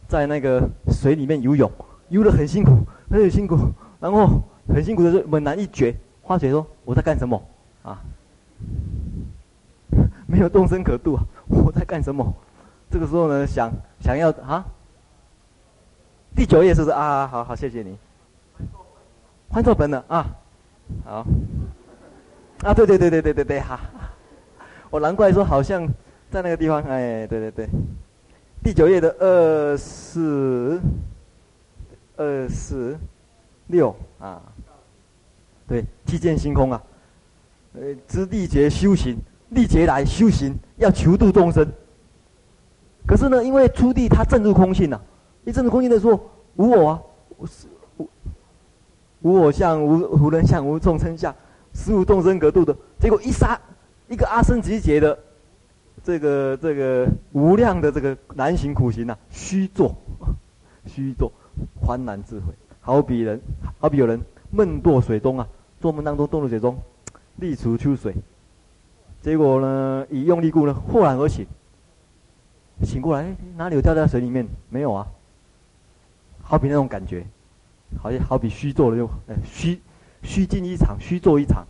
[0.07, 1.71] 在那个水里面游泳，
[2.09, 2.77] 游得很辛苦，
[3.09, 3.57] 很辛苦，
[3.99, 7.41] 然后很辛苦的时候猛男一绝，化觉说我在干什么
[7.81, 7.99] 啊？
[10.27, 11.23] 没有动身可度啊！
[11.47, 12.31] 我在干什么？
[12.91, 14.63] 这个时候呢，想想要啊，
[16.35, 17.27] 第九页是不是啊？
[17.27, 17.97] 好好，谢谢你，
[19.49, 20.25] 换错本了啊，
[21.05, 21.25] 好。
[22.63, 23.77] 啊，对对对对对对对，哈！
[24.89, 25.85] 我难怪说好像
[26.31, 27.67] 在那个地方，哎，对对对，
[28.63, 30.79] 第九页的二四
[32.15, 32.97] 二四
[33.67, 34.41] 六啊，
[35.67, 36.81] 对，七见星空啊，
[37.73, 39.17] 呃，知历劫修行，
[39.49, 41.69] 历劫来修行要求度众生。
[43.05, 45.01] 可是呢，因为初地他证入空性呐、啊，
[45.45, 46.19] 一阵子空性的时候，
[46.55, 47.01] 无我啊，
[47.37, 47.47] 无
[47.97, 48.09] 无
[49.21, 51.33] 无我相，无无人相，无众生相。
[51.73, 53.59] 十无众生格度的，结果一杀
[54.07, 55.17] 一个阿僧只劫的，
[56.03, 59.95] 这个这个无量的这个难行苦行呐、啊，虚作，
[60.85, 61.31] 虚作，
[61.81, 62.53] 欢然自悔。
[62.79, 63.41] 好比人，
[63.79, 65.47] 好比有人梦堕水中啊，
[65.81, 66.77] 做梦当中堕入水中，
[67.37, 68.13] 力处秋水，
[69.21, 71.47] 结果呢，以用力故呢，豁然而醒，
[72.83, 74.47] 醒过来，哪里有掉在水里面？
[74.69, 75.07] 没有啊。
[76.43, 77.25] 好比那种感觉，
[77.97, 79.81] 好像好比虚作了就，哎，虚。
[80.25, 81.67] 虚惊一场，虚作一场，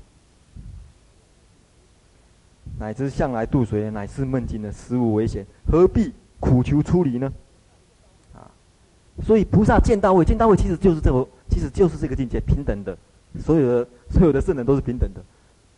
[2.77, 7.33] 乃至向来渡水乃是梦境的，实无危险，何必苦求出离呢？
[8.35, 8.45] 啊，
[9.23, 12.95] 所以菩萨见大位，见大位其实就是这个，其实就是这个境界，平等的，
[13.39, 15.23] 所有的所有的圣人都是平等的，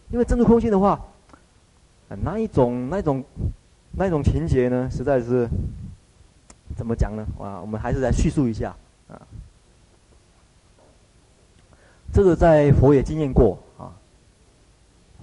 [0.09, 0.99] 因为证入空性的话，
[2.09, 3.23] 那一种那一种
[3.93, 5.47] 那一种情节呢，实在是
[6.75, 7.25] 怎么讲呢？
[7.39, 8.75] 啊，我们还是来叙述一下
[9.07, 9.21] 啊。
[12.13, 13.91] 这个在佛也经验过啊，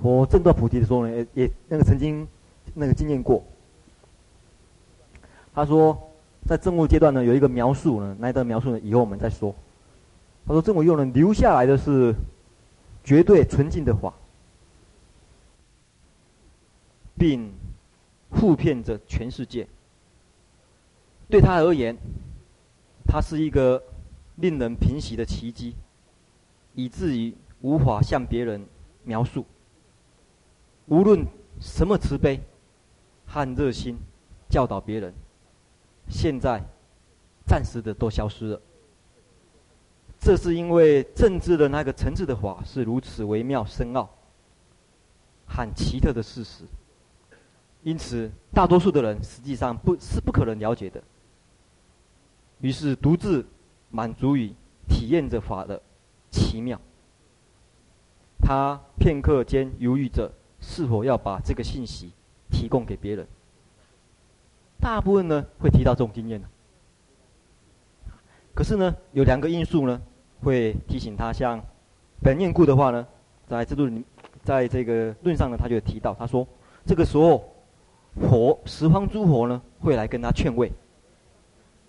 [0.02, 2.26] 佛证到菩提的时候呢，也也那个曾经
[2.74, 3.42] 那个经验过。
[5.54, 5.98] 他说，
[6.46, 9.54] 在证悟阶段呢，有一个描述呢，那一段描述呢，以后我们再说。
[10.46, 12.14] 他说，证悟用呢，留下来的是
[13.04, 14.12] 绝对纯净的法，
[17.16, 17.52] 并
[18.30, 19.66] 护遍着全世界。
[21.30, 21.96] 对他而言，
[23.12, 23.82] 他是一个
[24.36, 25.74] 令人平息的奇迹。
[26.74, 28.66] 以至于无法向别人
[29.04, 29.44] 描述。
[30.86, 31.22] 无论
[31.60, 32.40] 什么慈悲
[33.26, 33.98] 和热心
[34.48, 35.12] 教导别人，
[36.08, 36.62] 现在
[37.46, 38.60] 暂时的都消失了。
[40.18, 44.08] 这是因为政治的那个层次的法是如此微妙深奥
[45.46, 46.64] 和奇特的事实，
[47.82, 51.02] 因此大多数的人实际上不是不可能了解的。
[52.62, 53.46] 于是独自
[53.90, 54.50] 满足于
[54.88, 55.78] 体验着法的。
[56.34, 56.80] 奇妙。
[58.40, 62.10] 他片刻间犹豫着，是否要把这个信息
[62.50, 63.26] 提供给别人。
[64.80, 66.42] 大部分呢会提到这种经验。
[68.54, 70.00] 可是呢，有两个因素呢
[70.42, 71.30] 会提醒他。
[71.30, 71.62] 像
[72.22, 73.06] 本念故的话呢，
[73.46, 74.02] 在这论，
[74.42, 76.48] 在这个论上呢，他就提到，他说
[76.86, 77.44] 这个时候，
[78.16, 80.72] 佛十方诸佛呢会来跟他劝慰。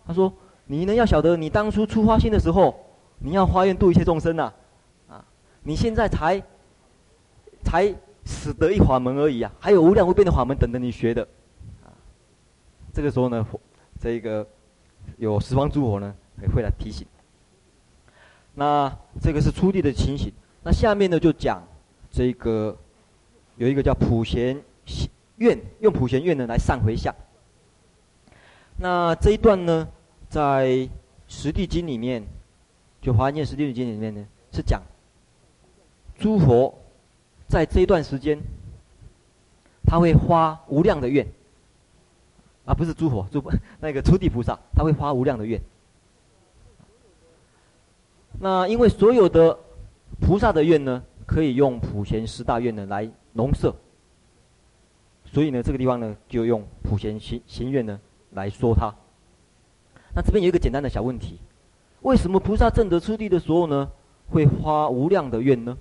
[0.05, 0.31] 他说
[0.65, 2.79] ：“你呢要晓得，你当初初发心的时候。”
[3.25, 4.51] 你要发愿度一切众生呐，
[5.07, 5.23] 啊！
[5.61, 6.43] 你现在才
[7.63, 7.85] 才
[8.25, 11.25] 始得一法门而已啊，还有无量无边的法门等着你学的，
[11.85, 11.87] 啊！
[12.91, 13.47] 这个时候呢，
[13.97, 14.45] 这个
[15.15, 17.07] 有十方诸佛呢也会来提醒。
[18.55, 20.29] 那这个是初地的情形，
[20.61, 21.63] 那下面呢就讲
[22.11, 22.75] 这个
[23.55, 24.61] 有一个叫普贤
[25.37, 27.15] 愿，用普贤愿呢来上回向。
[28.75, 29.87] 那这一段呢，
[30.33, 30.67] 在
[31.27, 32.23] 《十地经》里面，
[32.99, 34.81] 就《华严》《十地经》里面呢是讲
[36.17, 36.73] 诸佛
[37.47, 38.39] 在这一段时间，
[39.85, 41.23] 他会发无量的愿，
[42.65, 45.61] 啊，不是诸佛，诸佛那个初地菩萨，他会发无量的愿。
[48.39, 49.55] 那因为所有的
[50.19, 53.71] 菩萨的愿呢，可以用普贤十大愿呢来笼摄，
[55.25, 58.91] 所以呢，这个地方呢就用普贤行行愿呢来说它。
[60.15, 61.39] 那这边有一个简单的小问题：
[62.01, 63.91] 为什么菩萨正得初地的时候呢，
[64.29, 65.77] 会发无量的愿呢？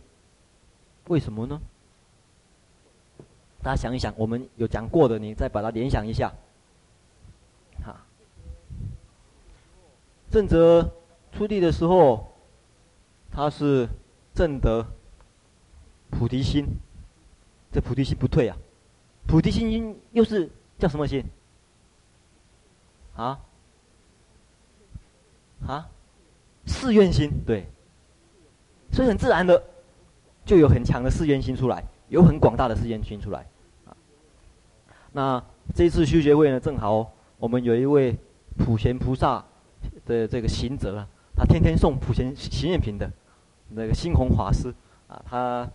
[1.08, 1.60] 为什么呢？
[3.62, 6.32] 大家想一想，我们有讲过的，你再把它联想一下。
[7.84, 7.96] 哈，
[10.30, 10.90] 正得
[11.32, 12.32] 初地的时候，
[13.30, 13.88] 他是
[14.34, 14.86] 正得
[16.10, 16.66] 菩提心，
[17.70, 18.56] 这菩提心不退啊，
[19.26, 21.24] 菩提心又是叫什么心？
[23.14, 23.38] 啊？
[25.66, 25.88] 啊？
[26.66, 27.66] 誓愿心，对。
[28.92, 29.62] 所以很自然的，
[30.44, 33.46] 就有很强的誓愿心出来，有很广大的誓愿心出来。
[33.86, 33.96] 啊，
[35.12, 35.44] 那
[35.74, 38.16] 这一次修学会呢，正好我们有一位
[38.58, 39.44] 普贤菩萨
[40.06, 43.10] 的这个行者啊，他天天送普贤行愿品的。
[43.74, 44.68] 那个星红法师
[45.08, 45.66] 啊，他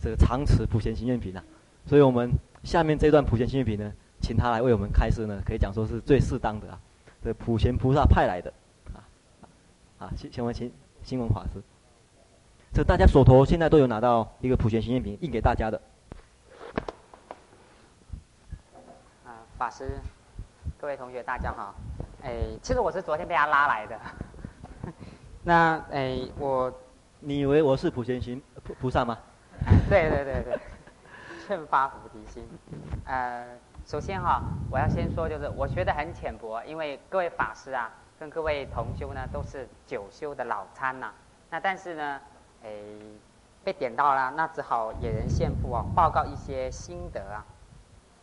[0.00, 1.44] 这个常持普贤行愿品啊，
[1.84, 2.32] 所以我们
[2.64, 6.80] 下面这段普贤行愿品呢，请他来为我们开示呢，可以讲说是最适当的啊，
[7.24, 8.52] 这普贤菩萨派来的
[8.92, 8.98] 啊
[10.00, 10.72] 啊，请请问请
[11.04, 11.62] 新闻法师，
[12.72, 15.80] 这大家手头现在都有拿到一个普贤行愿品印给大家的。
[19.24, 20.00] 啊，法师，
[20.80, 21.74] 各位同学大家好，
[22.22, 24.00] 哎，其实我是昨天被他拉来的。
[25.44, 26.72] 那哎，我，
[27.20, 29.16] 你以为我是普贤行菩菩萨吗？
[29.88, 30.58] 对对对对，
[31.46, 32.44] 劝发菩提心。
[33.04, 33.46] 呃，
[33.92, 41.12] 首先哈，我要先说，就是我学得很浅薄，因为各位法师啊，跟各位同修呢，都是久修的老参呐。
[41.50, 42.18] 那但是呢，
[42.64, 42.70] 哎，
[43.62, 47.44] 被点到了，那只好野人献赋啊，报告一些心得啊。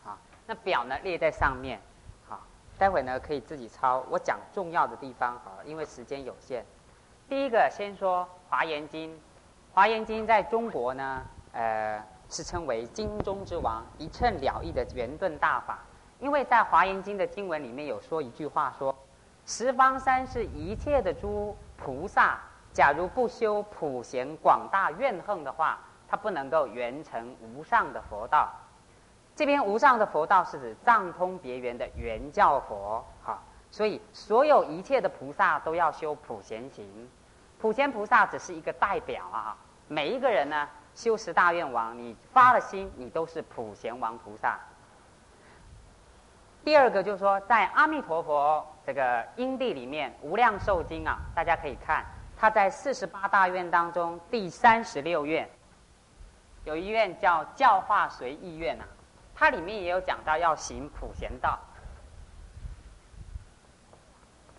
[0.02, 1.80] 好，那表呢列在上面，
[2.28, 2.40] 好，
[2.76, 4.04] 待会呢可以自己抄。
[4.10, 6.66] 我讲重要的地方好了，因为时间有限。
[7.28, 9.10] 第一个先说《华严经》，
[9.72, 15.80] 《华严经》在中国呢，呃，是称为经中之王，一乘了义的圆顿大法。
[16.20, 18.96] 因为在《华严经》的经文里面有说一句话说
[19.44, 22.38] ：“十方三世一切的诸菩萨，
[22.72, 28.48] 假如不修普贤广大愿行的话，他不能够圆成无上的佛道。”
[29.34, 33.02] 这边无上的佛道是指藏通别圆的圆教佛。
[33.22, 37.08] 好，所以所有一切的菩萨都要修普贤行。
[37.58, 39.56] 普贤菩萨只是一个代表啊，
[39.88, 40.68] 每一个人呢，
[41.00, 44.60] 修十大愿王，你发了心，你都是普贤王菩萨。
[46.62, 52.04] 第二个就是说，在阿弥陀佛这个因地里面，《无量寿经》啊，大家可以看，
[52.36, 55.48] 他在四十八大愿当中第三十六愿，
[56.64, 58.84] 有一愿叫教化随意愿啊，
[59.34, 61.58] 它里面也有讲到要行普贤道。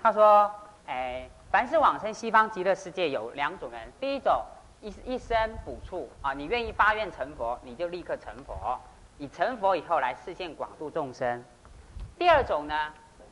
[0.02, 0.52] 他说，
[0.88, 1.30] 哎。
[1.52, 4.42] 凡是往生西方极乐世界有两种人，第一种
[4.82, 8.80] 一一生补处啊，你愿意发愿成佛，你就立刻成佛，
[9.18, 11.44] 你成佛以后来示现广度众生。
[12.18, 12.76] 第二种呢，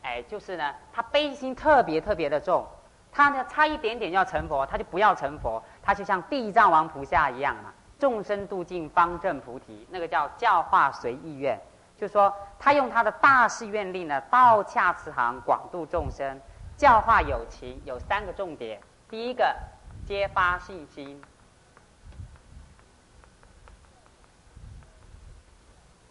[0.03, 2.65] 哎，就是呢，他悲心特别特别的重，
[3.11, 11.59] 他呢差一点点要成佛，他就不要成佛，他就像地藏王菩萨一样嘛，众生度尽方证菩提，那个叫教化随意愿，
[11.97, 16.39] 就说他用他的大誓愿力呢，道洽慈航，广度众生。
[16.77, 19.53] 教化有情有三个重点：第一个，
[20.05, 21.19] 揭发信心；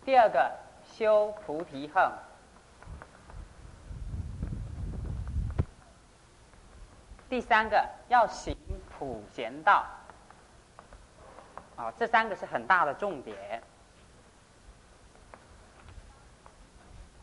[0.08, 0.50] 第二个，
[0.82, 2.10] 修菩提行；
[7.28, 8.56] 第三个，要行
[8.88, 9.84] 普贤道。
[11.76, 13.62] 啊，这三个是很大的重点。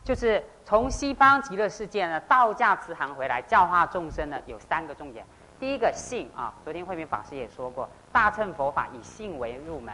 [0.04, 5.26] 就是从西方极乐世界呢，道驾慈航回来教化众生呢，有三个重点。
[5.58, 9.92] 第一个信啊，昨天慧明法师也说过，大乘佛法以信为入门。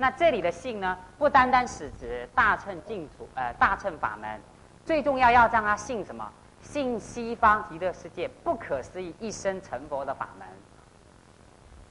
[0.00, 4.40] 那这里的信呢，不单单是指大乘净土，呃，大乘法门，
[4.82, 6.26] 最重要要让他信什么？
[6.62, 10.48] 信西方极乐世界不可思议一生成佛的法门。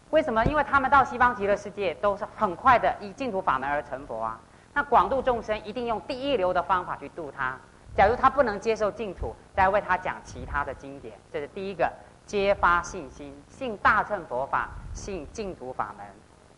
[0.10, 0.44] 为什么？
[0.46, 4.40] 因为他们到西方极乐世界都是很快的以净土法门而成佛啊。
[4.74, 7.56] 那广度众生，一定用第一流的方法去度他。
[7.96, 11.92] 假如他不能接受净土，再为他讲其他的经典，这是第一个，
[12.26, 16.08] 皆发信心，信大乘佛法，信净土法门；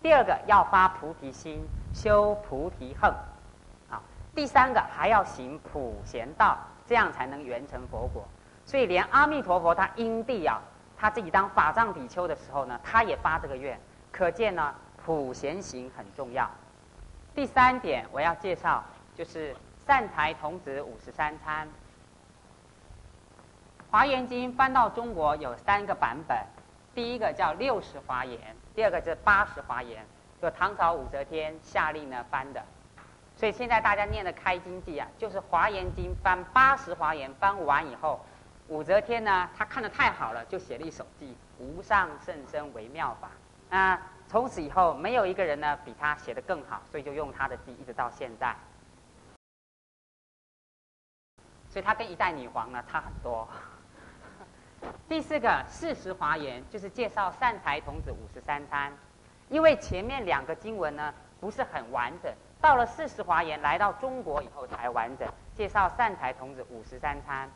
[0.01, 3.11] 第二个要发菩提心，修菩提行；
[3.89, 4.01] 啊，
[4.35, 8.23] 第三个还要行普贤道，这样才能圆成佛果。
[8.65, 10.59] 所以，连阿弥陀佛他因地啊，
[10.97, 13.79] 他自己当法藏比丘的时候呢，他也发这个愿，
[14.11, 14.73] 可见呢，
[15.03, 16.49] 普贤行很重要。
[17.35, 18.83] 第三点我要介绍
[19.15, 21.67] 就是善财童子五十三参。
[23.89, 26.37] 华严经翻到中国有三个版本，
[26.95, 28.39] 第一个叫六十华严，
[28.76, 30.05] 第二个是八十华严，
[30.41, 32.63] 就唐朝武则天下令呢翻的。
[33.36, 38.24] 所以现在大家念的开经记啊，就是华严经翻八十华严翻完以后。
[38.67, 43.30] 武则天呢，她看得太好了，就写了一首记：“无上甚深微妙法。”
[43.69, 43.99] 那
[44.30, 48.55] 从此以后，没有一个人呢比他写得更好，所以就用他的记一直到现在。
[51.69, 53.45] 所以他跟一代女皇呢差很多。
[55.07, 58.91] 第四个四十华严就是介绍善财童子五十三参，
[59.49, 67.49] 因为前面两个经文呢不是很完整，到了四十华严来到中国以后才完整介绍善财童子五十三参。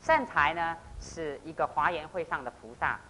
[0.00, 3.00] 善财呢是一个华严会上的菩萨，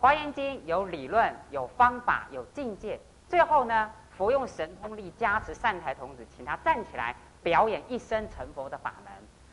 [0.00, 2.98] 华严经有理论、有方法、有境界，
[3.28, 9.12] 最后呢，佛用神通力加持善财童子，请他站起来表演一生成佛的法门。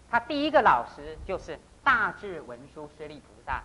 [0.09, 3.61] 他第一个老师就是大智文殊师利萨，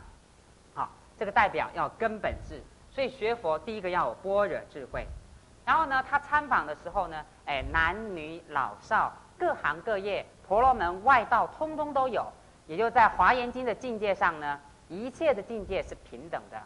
[0.74, 5.06] 好，这个代表要根本智，所以学佛第一个要有般若智慧。
[5.64, 12.26] 然后呢，他参访的时候呢，哎，男女老少各行各业，婆罗门外道通通都有。
[12.66, 16.62] 也就在《华严经》的境界上呢，一切的境界是平等的，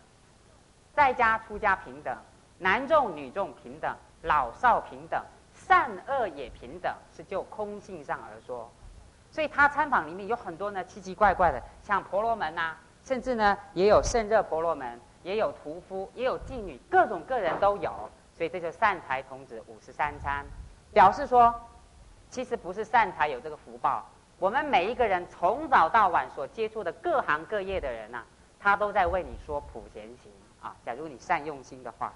[0.92, 2.16] 在家出家平等，
[2.58, 5.22] 男众女众平等，老少平等，
[5.54, 8.68] 善恶也平等，是就空性上而说。
[9.30, 17.92] 所以他参访里面有很多呢奇奇怪怪的，像婆罗门呐、啊，甚至呢也有圣热婆罗门，也有屠夫，也有妓女，各种各人都有。
[18.34, 20.44] 所以这就善财童子五十三参，
[20.92, 21.54] 表示说，
[22.30, 24.04] 其实不是善财有这个福报。
[24.38, 28.24] 我们每一个人从早到晚所接触的各行各业的人呐、
[28.58, 30.74] 他都在为你说普贤行啊。
[30.84, 32.12] 假如你善用心的话，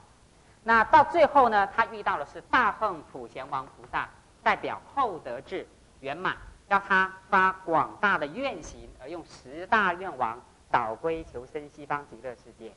[0.64, 4.08] 那到最后呢，他遇到的是大横普贤王菩萨，
[4.42, 5.64] 代表厚德智
[6.00, 6.36] 圆满，
[6.68, 12.72] 要他发广大的愿行，而用十大愿王导归求生西方极乐世界。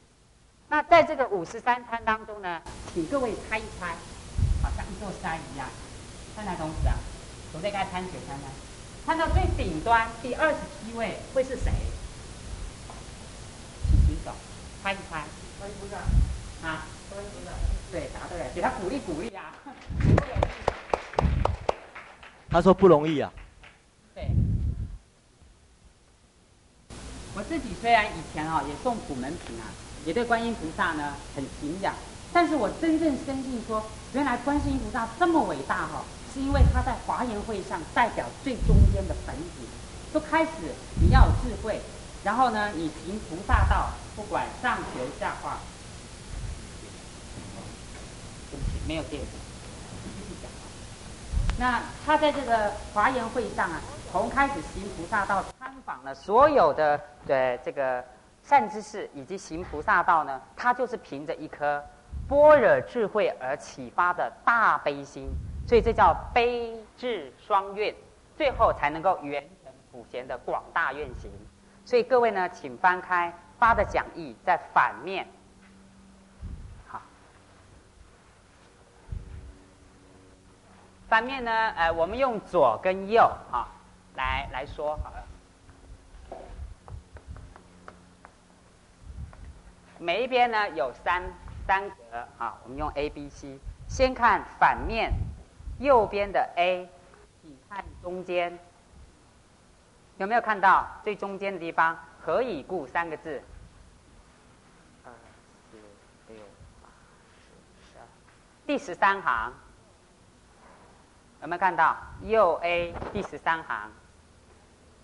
[0.68, 2.62] 那在这个五十三参当中呢，
[2.94, 3.96] 请各位猜一猜，
[4.62, 5.68] 好像一座山一样，
[6.36, 6.96] 善财童子啊，
[7.52, 8.48] 从这该参学参呢？
[9.06, 11.72] 看到最顶端第二十七位会是谁？
[13.90, 14.32] 请举手，
[14.84, 15.24] 猜一猜。
[15.60, 16.00] 欢迎鼓掌。
[16.62, 17.54] 啊，欢迎鼓掌。
[17.92, 19.52] 对，答对了，给他鼓励鼓励啊。
[22.52, 23.34] 他说不容易啊。
[24.14, 24.30] 对。
[27.40, 29.72] 我自己虽然以前啊也送普门品啊，
[30.06, 31.96] 也对观音菩萨呢很敬仰，
[32.34, 33.82] 但是我真正深信说，
[34.12, 36.04] 原来观世音菩萨这么伟大哈。
[36.34, 39.66] 是因为他在华严会上代表最中间的本体，
[40.14, 40.52] 都开始
[41.02, 41.82] 你要有智慧，
[42.24, 45.60] 然后呢，你行菩萨道，不管上学下化。
[48.52, 50.52] 对不起，没有电，继续讲。
[51.58, 53.82] 那他在这个华严会上啊，
[54.12, 58.04] 从开始行菩萨道，参访了所有的的这个
[58.42, 61.84] 善知识，以及行菩萨道呢，他就是凭着一颗
[62.28, 65.30] 般若智慧而启发的大悲心。
[65.68, 67.94] 所以这叫悲智双愿，
[68.36, 71.32] 最后才能够圆成普贤的广大愿行。
[71.86, 75.28] 所以各位呢，请翻开发的讲义，在反面。
[76.88, 77.00] 好，
[81.08, 83.70] 反面呢，呃，我们用左跟右啊
[84.20, 85.24] 来来说好了。
[89.98, 91.24] 每一边呢有三
[91.66, 91.96] 三格
[92.38, 93.58] 啊，我们用 A、B、C，
[93.88, 95.14] 先看反面。
[95.80, 96.90] 右边的 A，
[97.42, 98.60] 你看中间，
[100.18, 101.98] 有没有看到最中间的地方？
[102.22, 103.42] 何以故三个字。
[105.06, 105.12] 二、
[105.72, 105.78] 四、
[106.28, 106.38] 六、
[106.84, 106.90] 八、
[107.38, 108.04] 十、十二，
[108.68, 109.54] 第十三行，
[111.42, 111.96] 有没有看到？
[112.24, 113.90] 右 A 第十三行。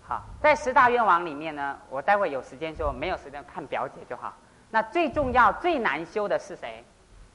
[0.08, 4.32] 好，在十大愿王里面呢，我待会有时间说，没有时间看表姐就好。
[4.70, 6.84] 那最重要、最难修的是谁？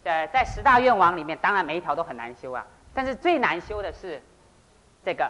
[0.03, 2.65] 呃，在十大愿王里面，当然每一条都很难修啊。
[2.93, 4.21] 但是最难修的是
[5.03, 5.29] 这个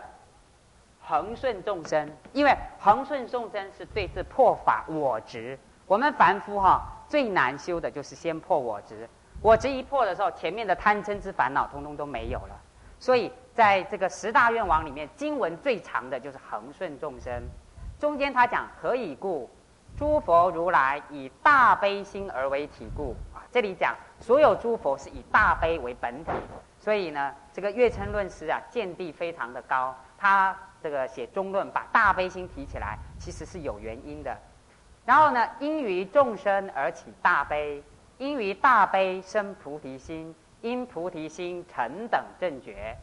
[1.01, 5.57] 恒顺众生，因为恒顺众生是对治破法我执。
[5.87, 9.09] 我们凡夫哈、最难修的就是先破我执，
[9.41, 12.55] 我执一破的时候，前面的贪嗔痴烦恼通通都没有了。
[12.99, 17.43] 所以在这个十大愿王里面，经文最长的就是恒顺众生。
[17.99, 19.49] 中间他讲何以故？
[19.97, 26.31] 诸佛如来以大悲心而为体故啊，这里讲所有诸佛是以大悲为本体，
[26.79, 29.93] 所以呢，这个月称论师啊，见地非常的高。
[30.17, 34.35] 他这个写中论，把大悲心提起来，其实是有原因的。
[35.05, 37.83] 然后呢，因于众生而起大悲，
[38.17, 42.97] 因于大悲生菩提心，因菩提心成等正觉。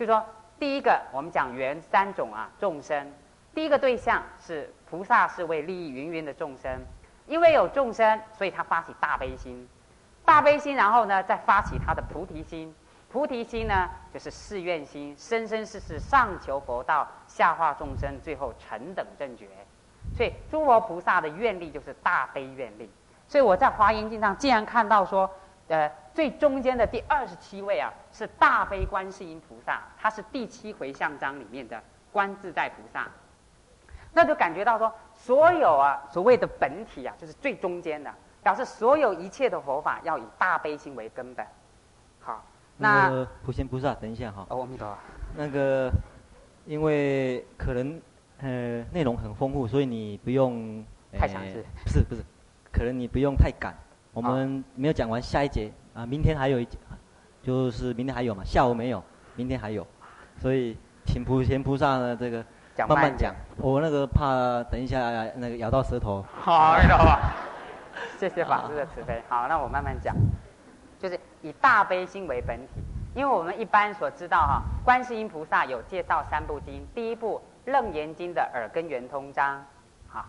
[0.00, 0.24] 就说
[0.58, 3.06] 第一个，我们讲缘三种啊，众生。
[3.54, 6.80] 第一个对象是菩萨，是为利益芸芸的众生，
[7.26, 9.68] 因为有众生，所以他发起大悲心，
[10.24, 12.74] 大悲心，然后呢，再发起他的菩提心，
[13.12, 19.48] 菩提心呢，就是誓愿心，生生世世上求佛道，下化众生，最后成等正觉。
[20.16, 22.90] 所以诸佛菩萨的愿力就是大悲愿力。
[23.28, 25.30] 所以我在华严经上竟然看到说，
[25.68, 31.80] 呃，最中间的第二十七位啊，是大悲观世音菩萨，他是第七回向章里面的
[32.12, 33.08] 观自在菩萨。
[34.12, 41.46] 那就感觉到说，所有啊所谓的本体啊，就是最中间的，表示所有一切的佛法要以大悲心为根本。
[42.18, 42.44] 好，
[42.76, 44.44] 那，那普贤菩萨，等一下哈。
[44.50, 44.98] 哦，阿弥陀佛。
[45.36, 45.88] 那个，
[46.66, 48.00] 因为可能
[48.40, 50.84] 呃内容很丰富，所以你不用
[51.16, 51.64] 太详细。
[51.84, 52.22] 不是不是，
[52.72, 53.72] 可能你不用太赶。
[54.12, 56.78] 我们没有讲完下一节啊，明天还有一节，
[57.42, 59.02] 就是明天还有嘛，下午没有，
[59.36, 59.86] 明天还有，
[60.38, 60.76] 所以
[61.06, 62.44] 请菩贤菩萨呢这个。
[62.88, 66.24] 慢慢讲，我那个怕等一下那个咬到舌头。
[66.32, 67.34] 好，知道吧？
[68.18, 69.22] 谢谢法师的慈悲。
[69.28, 70.16] 好，那我慢慢讲，
[70.98, 72.80] 就是以大悲心为本体，
[73.14, 79.62] 因为我们一般所知道哈，观世音菩萨有介绍三部经，第一部《楞严经》的耳根圆通章，
[80.08, 80.24] 好，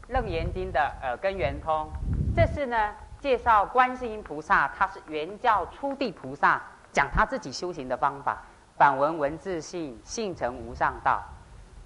[0.11, 1.89] 楞严经》的耳根圆通，
[2.35, 6.61] 这是呢介绍观世音菩萨，他是圆教初地菩萨。
[6.93, 8.41] 讲他自己修行的方法，
[8.77, 11.23] 反闻闻自性，性成无上道。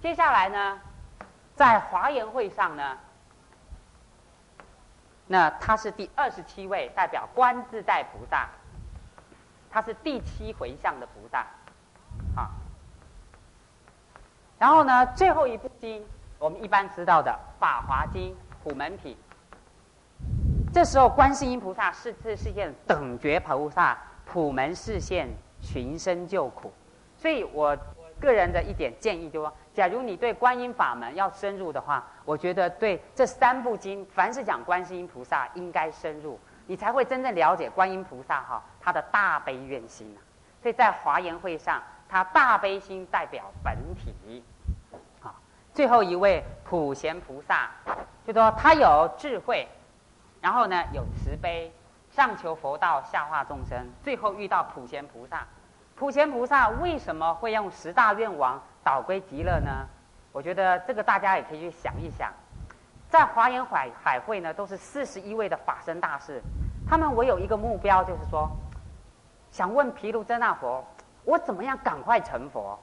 [0.00, 0.80] 接下来呢，
[1.54, 2.98] 在华严会上呢，
[5.28, 8.48] 那他是第二十七位，代表观自在菩萨，
[9.70, 11.46] 他是第七回向的菩萨，
[12.34, 12.50] 好。
[14.58, 16.04] 然后呢，最后一部经，
[16.38, 17.30] 我们一般知道的
[17.60, 18.32] 《法华经》
[18.62, 19.16] 普门品。
[20.72, 23.96] 这时候，观世音菩萨是是是现等觉菩萨。
[24.26, 25.28] 普门示现，
[25.60, 26.72] 寻生救苦，
[27.16, 27.78] 所以我
[28.20, 40.12] 个人的一点建议就是说，假如你对观音法门要深入的话，我觉得对这三部经，凡是讲观世音菩萨，应该深入，你才会真正了解观音菩萨哈他的大悲愿心。
[40.60, 44.42] 所以在华严会上，他大悲心代表本体。
[45.76, 47.68] 最后一位普贤菩萨，
[48.26, 49.68] 就说他有智慧，
[50.40, 51.70] 然后呢有慈悲。
[52.08, 55.46] 上求佛道，下化众生，最后遇到普贤菩萨。
[55.94, 59.86] 普贤菩萨为什么会用十大愿王导归极乐呢？
[60.32, 62.32] 我觉得这个大家也可以去想一想。
[63.10, 66.40] 在华严海海会呢，都是四十一位的法身大士，
[66.88, 68.48] 他们唯有一个目标，就是说，
[69.50, 70.82] 想问毗卢遮那佛，
[71.24, 72.78] 我怎么样赶快成佛？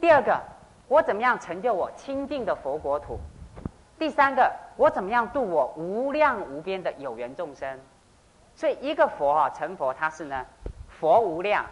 [0.00, 0.40] 第二个，
[0.88, 3.18] 我怎么样成就我清净的佛国土？
[3.98, 7.78] 第三个，我怎么样度我无量无边的有缘众生？
[8.54, 10.46] 所以一个佛啊，成佛他是呢，
[10.88, 11.64] 佛无量，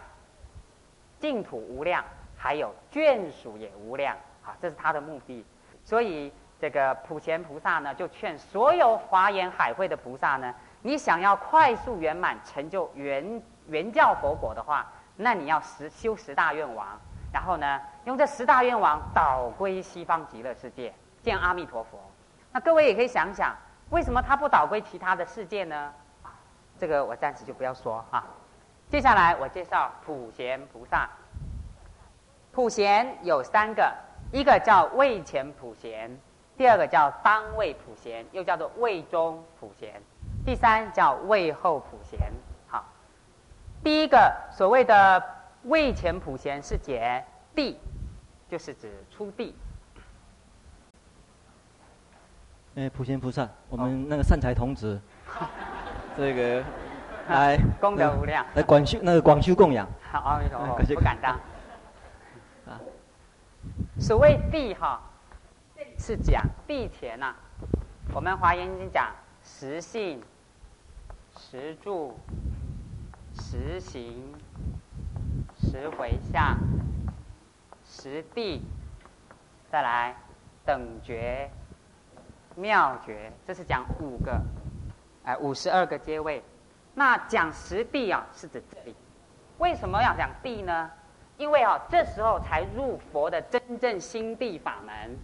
[1.19, 2.03] 净土无量，
[2.37, 4.15] 还有眷属也无量
[4.45, 5.43] 啊，这是他的目的。
[5.83, 16.99] 所以这个普贤菩萨呢，就劝所有华严海会的菩萨呢，你想要快速圆满成就圆圆教佛果的话，那你要十修十大愿王，
[17.31, 21.99] 然后呢，用这十大愿望导归西方极乐世界见阿弥陀佛。
[22.51, 23.55] 那各位也可以想想，
[23.89, 25.93] 为什么他不导归其他的世界呢？
[26.79, 28.23] 这个我暂时就不要说啊。
[28.89, 31.09] 接下来我介绍普贤菩萨。
[32.53, 33.93] 普贤有三个，
[34.31, 36.17] 一个叫位前普贤，
[36.57, 40.01] 第二个叫当位普贤，又叫做位中普贤，
[40.45, 42.19] 第三叫位后普贤。
[42.67, 42.83] 好，
[43.83, 45.23] 第一个所谓的
[45.67, 47.23] 位前普贤是解
[47.55, 47.77] 地，
[48.49, 49.55] 就是指出地。
[52.75, 54.99] 哎，普贤菩萨，我们那个善财童子。
[55.39, 55.47] 哦
[56.17, 56.63] 这个
[57.29, 59.87] 来功德无量，来广修那个广修供养。
[60.11, 61.33] 好，阿弥陀佛，不敢当。
[62.65, 62.81] 啊，
[63.99, 64.99] 所谓地哈，
[65.99, 67.35] 是讲地前呐、啊。
[68.15, 69.13] 我们华严经讲
[69.43, 70.23] 实性、
[71.37, 72.17] 实住、
[73.33, 74.33] 实行、
[75.69, 76.57] 十回向、
[77.83, 78.63] 十地，
[79.69, 80.15] 再来
[80.65, 81.49] 等觉、
[82.55, 84.41] 妙觉，这是讲五个。
[85.25, 86.41] 哎，五十二个阶位，
[86.93, 88.95] 那讲实地啊，是指这里。
[89.57, 90.89] 为什么要讲地呢？
[91.35, 95.17] 因为啊，这时候才入佛的真正心地法门。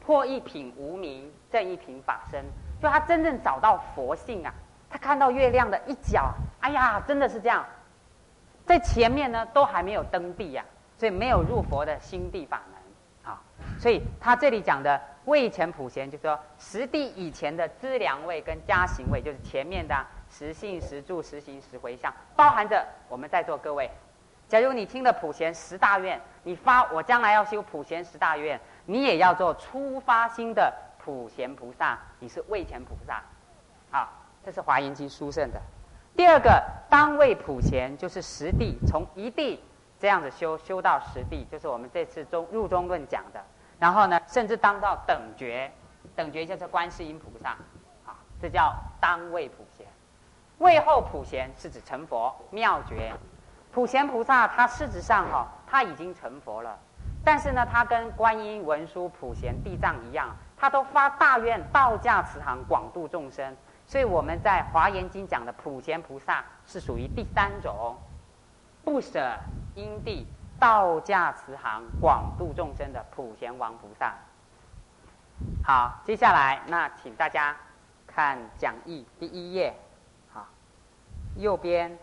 [0.00, 2.44] 破一品无明，证一品法身，
[2.82, 4.52] 就他真正找到佛性啊。
[4.90, 7.64] 他看到月亮的一角，哎呀，真的是这样，
[8.66, 13.40] 在前面呢都还没有登地呀、啊，所以没有入佛的心地法门啊。
[13.78, 19.94] 所以他这里讲的位前普贤，就是说实地以前的资粮位跟加行位，就是前面的
[20.30, 23.90] 实性、实住、实行、实回向，包含着我们在座各位。
[24.48, 33.22] 假如你听了普贤十大愿，你发我将来要修普贤十大愿，你也要做初发心的普贤菩萨，你是位前菩萨，
[33.90, 34.20] 好。
[34.44, 35.62] 这是华严经殊胜的。
[36.16, 39.62] 第二个当位普贤，就是十地，从一地
[39.98, 43.42] 这样子修修到十地，就是我们这次中入中论讲的。
[43.80, 45.70] 然后呢，甚至当到等觉，
[46.14, 47.50] 等觉就是观世音菩萨，
[48.06, 49.84] 啊，这叫当位普贤。
[50.58, 53.12] 位后普贤是指成佛妙觉。
[53.72, 56.78] 普贤菩萨他事实上哈，他已经成佛了，
[57.24, 63.56] 但是呢，他跟观音、文殊、普贤、地藏一样，他都发大愿，道驾慈航，广度众生。
[63.86, 67.96] 所以我们在《华严经》讲的普贤菩萨是属于第三种，
[68.82, 69.38] 不舍
[69.74, 70.26] 因地
[70.58, 74.14] 道驾慈航广度众生的普贤王菩萨。
[75.62, 77.54] 好，接下来那请大家
[78.06, 79.74] 看讲义第一页，
[80.32, 80.46] 好，
[81.36, 81.96] 右边。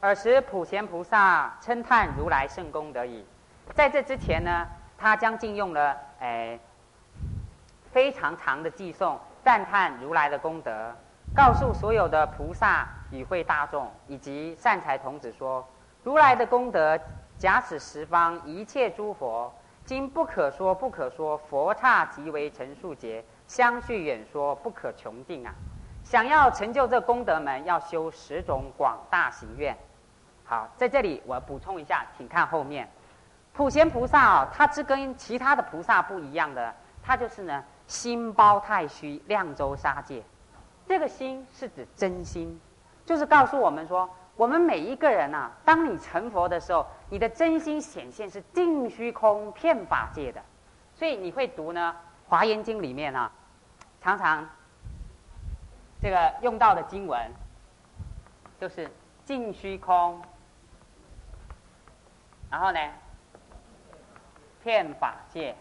[0.00, 3.26] 尔时普贤菩萨称叹如来圣功德已。
[3.74, 4.66] 在这之前呢，
[4.96, 6.58] 他将近用了诶
[7.92, 9.18] 非常长的偈颂。
[9.48, 10.94] 赞叹如来的功德，
[11.34, 15.66] 告诉所有的菩萨与会大众以及善财童子说：
[16.04, 17.00] 如来的功德，
[17.38, 19.50] 假使十方一切诸佛，
[19.86, 25.54] 今不可说不可说，佛刹即为成数劫，相续远说不可穷尽啊！
[26.04, 29.74] 想要成就这功德门，要修十种广大行愿。
[30.44, 32.86] 好，在这里我补充一下，请看后面，
[33.54, 37.64] 普贤菩萨哦，他是跟其他的菩萨不一样的，他就是呢。
[37.88, 40.22] 心包太虚，量周沙界，
[40.86, 42.60] 这个心是指真心，
[43.04, 50.40] 就是告诉我们说，我们每一个人啊，当你成佛的时候，你的真心显现是尽虚空骗法界的，
[50.94, 51.96] 所以你会读呢
[52.30, 53.32] 《华严经》里面啊，
[54.02, 54.46] 常常
[56.00, 57.18] 这个用到的经文，
[58.60, 58.90] 就是
[59.24, 60.20] 尽虚空，
[62.50, 62.78] 然后呢，
[64.62, 65.56] 骗法界。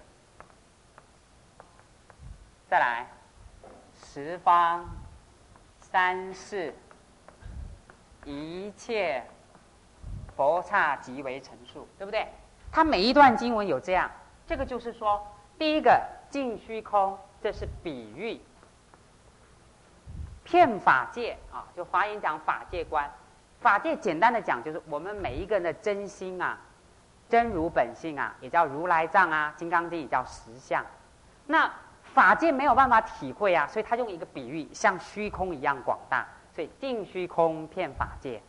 [2.70, 3.08] 再来，
[3.96, 4.86] 十方
[5.80, 6.76] 三世
[8.26, 9.24] 一切
[10.36, 12.28] 佛刹极为陈数，对不对？
[12.70, 14.12] 它每一段经文有这样，
[14.46, 15.26] 这个就是说，
[15.58, 18.38] 第一个尽虚空，这是比喻；
[20.44, 23.10] 骗法界啊，就华严讲法界观，
[23.62, 26.58] 法界简单的讲就是我们每一个人的真心啊，
[27.30, 30.86] 真如本性啊，也叫如来藏啊，《金刚经》也叫实相，
[31.46, 31.72] 那。
[32.18, 38.42] 法界没有办法体会啊，所以他用一个比喻，像虚空一样广大，所以定虚空遍法界。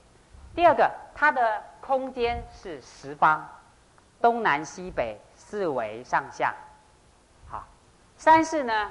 [0.55, 3.47] 第二个，它的空间是十方，
[4.23, 6.55] 东南西北四维上下。
[7.47, 7.63] 好，
[8.17, 8.91] 三世呢，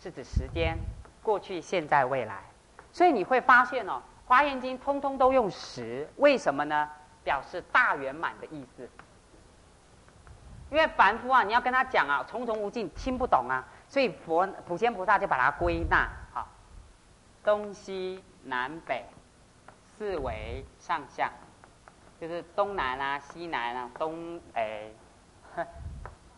[0.00, 0.76] 是指时间，
[1.22, 2.42] 过去、现在、未来。
[2.90, 6.90] 所以你会发现哦，《华严经》通通都用十，为什么呢？
[7.22, 8.90] 表示大圆满的意思。
[10.68, 13.64] 因为凡夫啊，你要跟他讲啊，重重无尽，听不懂啊。
[13.88, 16.46] 所以佛普贤菩萨就把它归纳好，
[17.44, 19.04] 东西南北
[19.84, 21.30] 四维上下，
[22.20, 24.90] 就是东南啊、西南啊、东哎，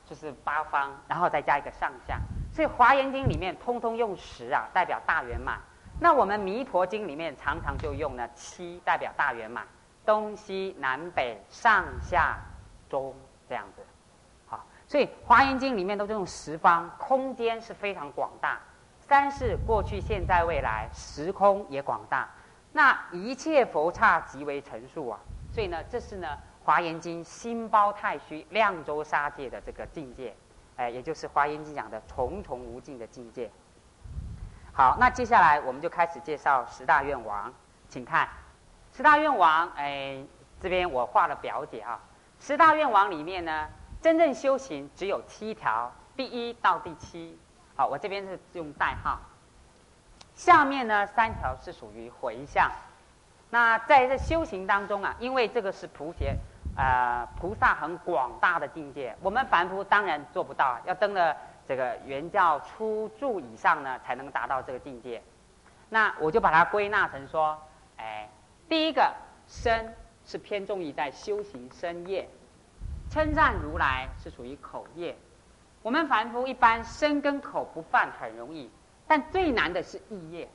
[0.06, 2.18] 就是八方，然后再加一个上下。
[2.52, 5.58] 所以《华严经》里面通通用十啊，代表大圆满。
[6.00, 9.66] 那我们《弥陀经》里面常常就用呢七，代表大圆满。
[10.06, 12.38] 东西南北上下
[12.88, 13.14] 中
[13.48, 13.66] 这样。
[14.88, 18.58] 所以《华严经》里面都这种十方，空间是非常广大，
[18.98, 22.26] 三世过去、现在、未来，时空也广大。
[22.72, 25.20] 那一切佛刹极为陈数啊，
[25.52, 26.28] 所以呢，这是呢
[26.64, 30.34] 《华严经》心包太虚、量周沙界的这个境界，
[30.76, 33.50] 哎，也就是《华严经》讲的重重无尽的境界。
[34.72, 37.52] 好，那接下来我们就开始介绍十大愿王，
[37.90, 38.26] 请看
[38.96, 40.18] 十大愿王，哎，
[40.58, 42.00] 这边我画了表姐啊，
[42.40, 43.68] 十大愿王里面呢。
[44.00, 47.36] 真正修行只有七条，第一到第七，
[47.74, 49.18] 好，我这边是用代号。
[50.34, 52.70] 下面呢三条是属于回向。
[53.50, 56.36] 那在这修行当中啊，因为这个是普贤，
[56.76, 61.36] 呃，菩萨很广大的境界，我们凡夫当然做不到，要登了
[61.66, 65.20] 这个原教初住以上呢，才能达到这个境界。
[65.88, 67.58] 那我就把它归纳成说，
[67.96, 68.28] 哎，
[68.68, 69.12] 第一个
[69.48, 69.92] 身
[70.24, 72.28] 是偏重于在修行身业。
[73.10, 75.16] 称赞如来是属于口业，
[75.82, 78.70] 我们凡夫一般身跟口不犯很容易，
[79.06, 80.48] 但最难的是意业。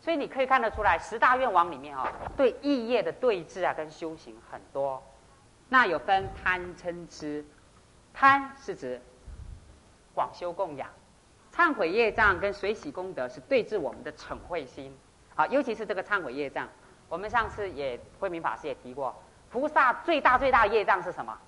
[0.00, 5.02] 所以你可以看得出来，十大愿王里面、哦，对意业的对治啊跟修行很多。
[5.68, 7.42] 那有分贪嗔痴，
[8.12, 9.00] 贪是指
[10.14, 10.90] 广修供养，
[11.54, 14.94] 忏悔业障跟随喜功德是对治我们的嗔恚心。
[15.34, 16.68] 好，尤其是这个忏悔业障，
[17.08, 19.14] 我们上次也慧明法师也提过，
[19.50, 21.38] 菩萨最大最大的业障是什么？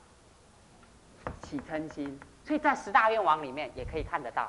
[1.41, 2.19] 起嗔心。
[2.45, 4.49] 所以在十大愿王里面也可以看得到，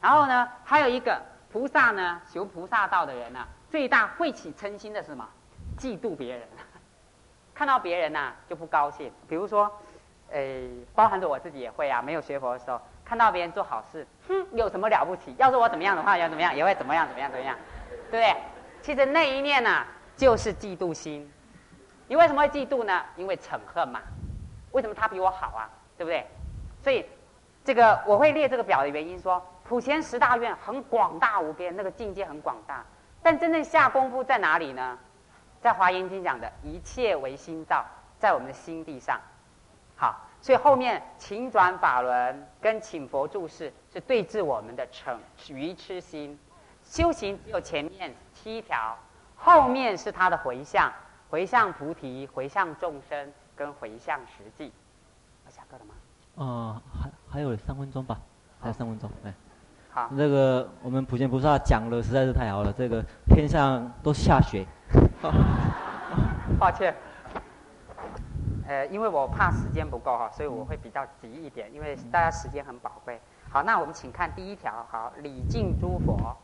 [0.00, 1.18] 然后呢，还有一个
[1.50, 5.26] 菩萨呢，修菩萨道的人呢、最大会起嗔心的是什么？
[5.78, 6.46] 嫉妒别人，
[7.54, 9.10] 看到别人呐、就不高兴。
[9.26, 9.70] 比如说，
[10.30, 15.34] 诶，包含着我自己也会啊，没有学佛的时候，看到别人做好事，哼，有什么了不起？
[15.38, 17.56] 要是我怎么样的话，要怎么样也会怎么样怎么样怎么样，
[18.10, 18.36] 对不对？
[18.82, 19.82] 其实那一念呢、
[20.14, 21.32] 就是嫉妒心。
[22.06, 23.02] 你为什么会嫉妒呢？
[23.16, 24.00] 因为嗔恨嘛。
[24.72, 25.70] 为什么他比我好啊？
[25.98, 26.24] 对不对？
[26.82, 27.04] 所以，
[27.64, 32.82] 这个我会列这个表的原因说，普贤十大愿很广大无边，那个境界很广大，
[33.22, 34.98] 但真正下功夫在哪里呢？
[35.60, 37.84] 在华严经讲的一切唯心造，
[38.18, 39.20] 在我们的心地上。
[39.96, 45.18] 好，所以后面请转法轮跟请佛住世是对治我们的嗔
[45.48, 46.38] 愚痴心。
[46.84, 48.96] 修行只有前面七条，
[49.36, 50.90] 后面是他的回向，
[51.28, 54.72] 回向菩提，回向众生，跟回向实际。
[55.68, 55.94] 要下课了吗？
[56.36, 58.18] 呃，还还有三分钟吧，
[58.60, 59.34] 还有三分钟，哎，
[59.90, 64.66] 好，那个我们普贤菩萨讲的实在是太好了，这个天上都下雪，
[66.58, 66.94] 抱歉，
[68.66, 73.20] 呃，因为我怕时间不够哈，所以我会比较急一点，因为大家时间很宝贵。
[73.50, 76.36] 好，那我们请看第一条，好，礼敬诸佛，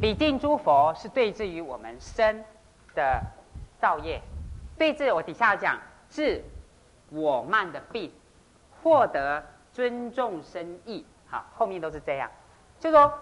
[0.00, 2.44] 礼敬诸佛是对治于我们身
[2.94, 3.22] 的
[3.78, 4.20] 造业，
[4.76, 5.78] 对治我底下讲
[6.14, 6.44] 治。
[7.10, 8.10] 我慢的病，
[8.82, 12.28] 获得尊重生意，好，后面都是这样。
[12.80, 13.12] 就说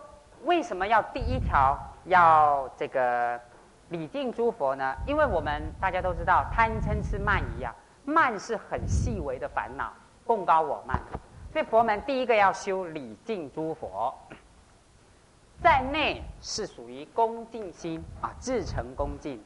[0.44, 1.76] 为什么要第一条
[2.06, 3.38] 要这个
[3.90, 4.96] 礼敬诸佛呢？
[5.06, 7.74] 因为我们大家都知道贪嗔痴慢疑啊，
[8.04, 9.92] 慢是很细微的烦恼，
[10.24, 10.98] 贡高我慢。
[11.52, 14.14] 所以佛门第一个要修礼敬诸佛，
[15.60, 19.42] 在内是属于恭敬心啊，至诚恭敬。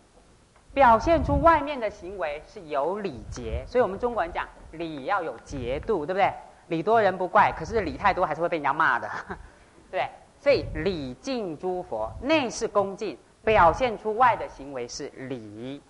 [0.76, 6.30] 表现出外面的行为是有礼节，所以我们中国人讲礼要有节度，对不对？
[6.68, 9.10] 礼多人不怪，可是礼太多还是会被人家骂的，
[9.90, 10.06] 对。
[10.38, 15.80] 所以礼敬诸佛，内是恭敬，表现出外的行为是礼。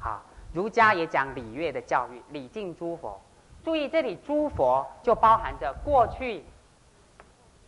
[0.00, 0.20] 好，
[0.52, 3.20] 儒家也讲礼乐的教育，礼敬诸佛。
[3.62, 6.44] 注意这里诸佛就包含着过去、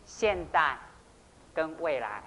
[0.03, 0.75] 现在
[1.53, 2.21] 跟未来。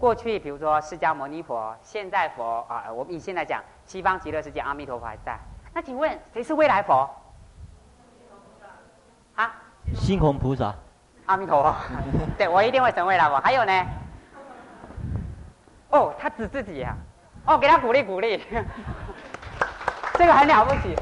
[0.00, 5.38] 过去，比如说释迦牟尼佛，现在佛啊，我们以现在讲西方极乐世界阿弥陀佛还在。
[5.74, 7.06] 那请问谁是未来佛？
[9.34, 9.54] 啊？
[9.94, 10.74] 星空菩萨。
[11.26, 11.74] 阿弥陀佛。
[12.38, 13.38] 对，我一定会成未来佛。
[13.40, 13.86] 还有呢？
[15.90, 16.96] 哦，他指自己呀、
[17.44, 17.52] 啊。
[17.52, 18.42] 哦，给他鼓励鼓励。
[20.16, 20.96] 这个很了不起，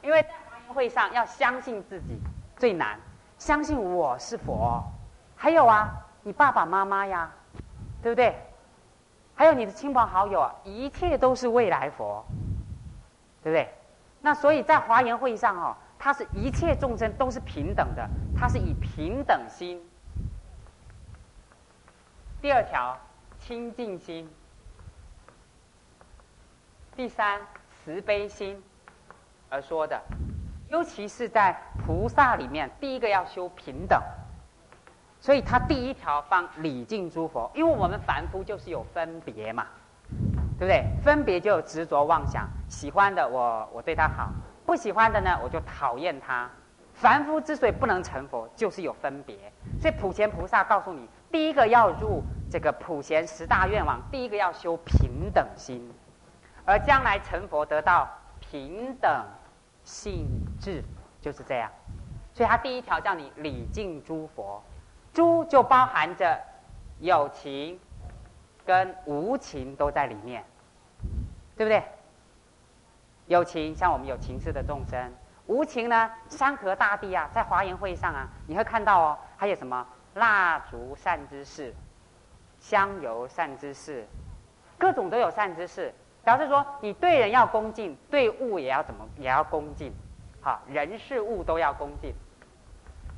[0.00, 2.18] 因为在华严会上要相信自己
[2.56, 2.98] 最难，
[3.36, 4.82] 相信我是佛。
[5.36, 5.90] 还有啊，
[6.22, 7.30] 你爸爸妈妈呀。
[8.06, 8.36] 对不对？
[9.34, 12.24] 还有你的亲朋好友啊，一切都是未来佛，
[13.42, 13.68] 对不对？
[14.20, 19.82] 那所以在华严会上哦，他是一切众生都是平等的，他是以平等心。
[22.40, 22.96] 第二条，
[23.40, 24.30] 清净心。
[26.94, 27.40] 第三，
[27.72, 28.62] 慈悲心
[29.50, 30.00] 而说的，
[30.70, 34.00] 尤其是在菩萨里面，第一个要修平等。
[35.18, 39.66] 所以他第一条方礼敬诸佛，因为我们凡夫就是有分别嘛，
[40.58, 40.84] 对不对？
[41.02, 44.30] 分别就执着妄想，喜欢的我我对他好，
[44.64, 46.48] 不喜欢的呢我就讨厌他。
[46.94, 49.36] 凡夫之所以不能成佛，就是有分别。
[49.80, 55.92] 所以普贤菩萨告诉你，第一个要入这个普贤十大愿望，第一个要修平等心，
[56.64, 58.08] 而将来成佛得到
[58.38, 59.24] 平等
[59.82, 60.26] 性
[60.60, 60.82] 质，
[61.20, 61.70] 就是这样。
[62.32, 64.62] 所以他第一条叫你礼敬诸佛。
[65.16, 66.38] 诸就包含着
[67.00, 67.80] 有情
[68.66, 70.44] 跟无情都在里面，
[71.56, 71.82] 对不对？
[73.26, 75.10] 有情像我们有情识的众生，
[75.46, 79.86] 无情呢，山河大地啊，在华严会上啊，你会看到哦，还有什么
[80.16, 81.74] 蜡烛善知识、
[82.60, 84.06] 香油善知识，
[84.76, 85.94] 各种都有善知识，
[86.24, 89.90] 表示说你对人要恭敬，对物也要怎么也要恭敬，
[90.42, 92.12] 好，人事物都要恭敬。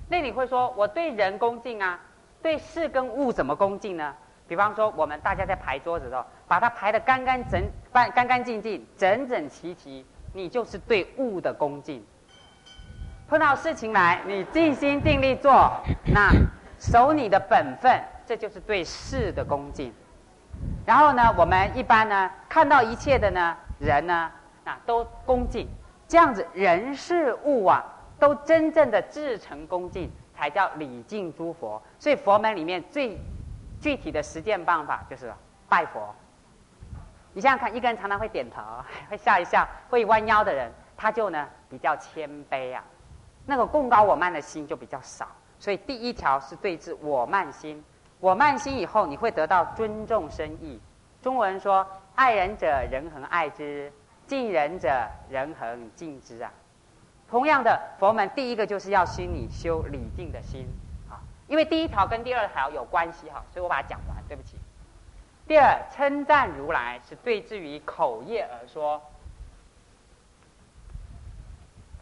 [0.09, 1.99] 那你会说，我对人恭敬啊，
[2.43, 4.15] 对事跟物怎么恭敬呢？
[4.47, 12.03] 比方说，我们大家在排桌子的时候，把它排得干干整、干干净净、整整齐齐，你就是对物的恭敬。
[13.29, 15.71] 碰到事情来，你尽心尽力做，
[16.07, 16.31] 那
[16.79, 19.93] 守你的本分，这就是对事的恭敬。
[20.87, 24.31] 然后呢，我们一般呢，看到一切的呢人呢，
[24.65, 25.69] 啊，都恭敬，
[26.09, 27.85] 这样子人事物啊，
[28.19, 31.81] 都真正的至诚恭敬，才叫礼敬诸佛。
[31.99, 33.19] 所以佛门里面最
[33.81, 35.33] 具体的实践办法就是
[35.69, 36.15] 拜佛。
[37.33, 38.61] 你想想看，一个人常常会点头、
[39.09, 42.83] 会笑一笑、会弯腰的人，他就呢比较谦卑啊。
[43.47, 47.83] 那个贡高我慢的心就比较少，所以第一条是对治我慢心。
[48.19, 50.81] 我慢心以后，你会得到尊重生意。
[51.23, 53.91] 中文说：“爱人者，人恒爱之；
[54.27, 56.53] 敬人者，人恒敬之。”啊，
[57.31, 60.67] 同样的，佛门第一个就是要心里修礼敬的心
[61.11, 64.17] 啊，因为第一条跟第二条有关系哈，所以我把它讲完。
[64.29, 64.59] 对不起。
[65.47, 69.03] 第二，称赞如来是对治于口业而说。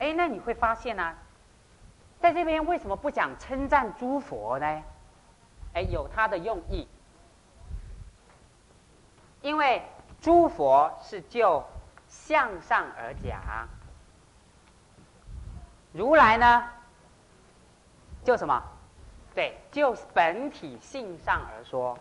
[0.01, 1.14] 哎，那你会发现呢、
[2.18, 4.66] 在这边为什么不讲称赞诸佛呢？
[5.74, 6.89] 哎，有它的用意。
[9.41, 9.81] 因为
[10.20, 11.64] 诸佛是就
[12.09, 13.41] 向上而讲，
[15.97, 16.62] 如来呢，
[18.22, 18.62] 就什么？
[19.34, 21.99] 对，就本体性上而说。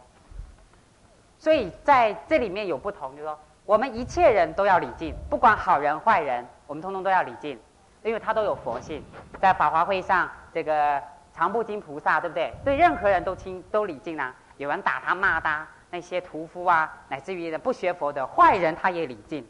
[1.40, 7.60] 所以在这里面有不同，就是说，我们一切人都要礼敬，不管好人坏人，我们通通都要礼敬。
[8.04, 9.04] 因为他都有佛性，
[9.42, 11.02] 在法华会上，这个
[11.34, 12.54] 常不轻菩萨，对不对？
[12.64, 14.32] 对任何人都亲都礼敬啊。
[14.58, 19.44] 有人打他骂他，那些屠夫啊，乃至于不学佛的坏人，他也礼敬。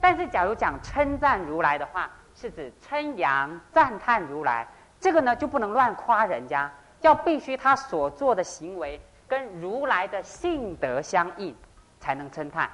[0.00, 2.10] 但是，假如讲称赞如来的话，
[2.40, 4.66] 是指称扬赞叹如来，
[4.98, 6.72] 这个呢就不能乱夸人家，
[7.02, 11.54] 要必须他所做的行为跟如来的性德相应，
[11.98, 12.70] 才能称叹。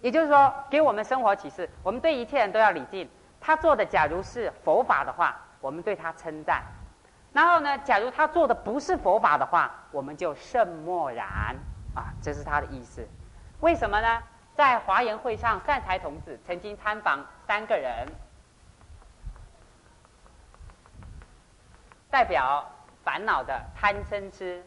[0.00, 3.08] 也就是说，给我们生活启示，我们对一切人都要礼敬。
[3.40, 6.60] 他做的假如是佛法的话，我们对他称赞；
[7.32, 11.54] 然后呢，假如他做的不是佛法的话，我们就甚默然。
[11.94, 13.06] 啊，这是他的意思。
[13.60, 14.22] 为什么呢？
[14.56, 18.08] 在华严会上，善财童子曾经参访三个人，
[22.10, 22.64] 代表
[23.04, 24.64] 烦恼的贪嗔痴。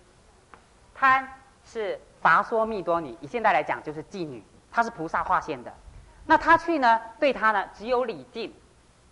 [0.93, 1.27] 贪
[1.63, 4.43] 是伐说密多女，以现在来讲就是妓女。
[4.71, 5.73] 她是菩萨化现的，
[6.27, 7.01] 那他去呢？
[7.19, 8.53] 对他呢只有礼敬，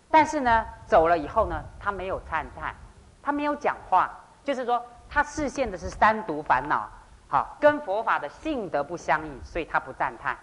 [0.08, 2.72] 但是呢走了以后呢，他没有赞叹，
[3.20, 4.08] 他没有讲话，
[4.44, 6.88] 就是说他示现的是三毒烦恼，
[7.26, 10.38] 好，跟佛法的性德不相应，所以他不赞叹。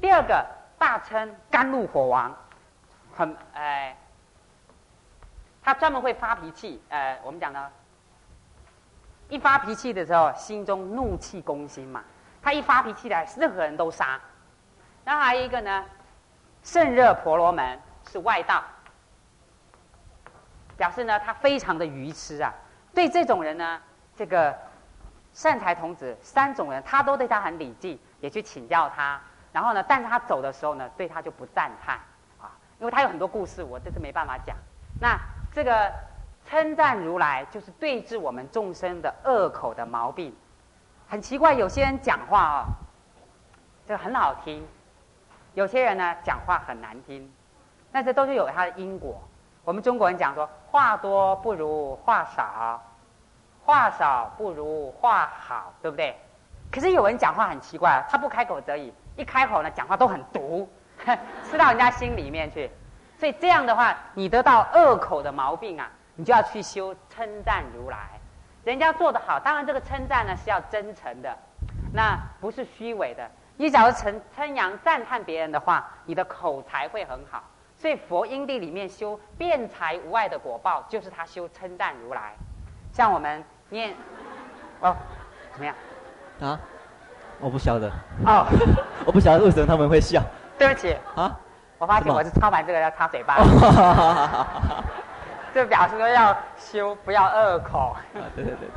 [0.00, 0.46] 第二个
[0.78, 2.34] 大称甘露火王，
[3.14, 3.96] 很哎，
[5.62, 7.70] 他专门会发脾气，呃，我们讲呢，
[9.28, 12.04] 一发脾气的时候，心中怒气攻心嘛。
[12.42, 14.20] 他一发脾气来，任何人都杀。
[15.04, 15.84] 然后还有一个呢，
[16.62, 18.62] 甚热婆罗门是外道，
[20.76, 22.52] 表示呢他非常的愚痴啊。
[22.94, 23.80] 对这种人呢，
[24.14, 24.56] 这个
[25.32, 29.20] 善财童子三种人，他都对他很礼敬，也去请教他。
[29.56, 31.96] 然后呢，但是他走的时候呢，对他就不赞叹
[32.38, 34.54] 啊，因为他有很多故事，我这次没办法讲。
[35.00, 35.18] 那
[35.50, 35.90] 这个
[36.44, 40.36] 称赞如来，就是对治我们众生的恶口的毛病。
[41.08, 42.68] 很奇怪，有些人讲话啊、哦，
[43.88, 44.60] 就很好听；
[45.54, 47.32] 有些人呢，讲话很难听。
[47.90, 49.18] 但这都是有他的因果。
[49.64, 52.78] 我们中国人讲说，话多不如话少，
[53.64, 56.14] 话少不如话好，对不对？
[56.70, 60.68] 可是有人讲话很奇怪，他不开口则已，一开口呢，讲话都很毒，
[61.50, 62.70] 吃到人家心里面去。
[63.18, 67.98] 所以这样的话，你得到恶口的毛病啊，你就要去修称赞如来。
[68.64, 71.36] 人家做得好，当然这个称赞呢是要真诚的，
[71.94, 73.30] 那不是虚伪的。
[73.56, 77.42] 你假如称称扬赞叹别人的话，你的口才会很好。
[77.78, 82.34] 所以佛因地里面修辩才无碍的果报，就是他修称赞如来。
[82.92, 83.94] 像我们念，
[84.80, 84.94] 哦，
[85.52, 85.74] 怎么样？
[86.40, 86.60] 啊？
[87.40, 87.90] 我不晓得。
[88.24, 88.46] 哦，
[89.06, 90.22] 我不晓得为什么他们会笑。
[90.58, 90.96] 对不起。
[91.14, 91.38] 啊？
[91.78, 93.36] 我发现我是抄完这个要擦嘴巴。
[95.54, 97.94] 就表示说要修，不要恶口。
[98.14, 98.68] 啊，对对对。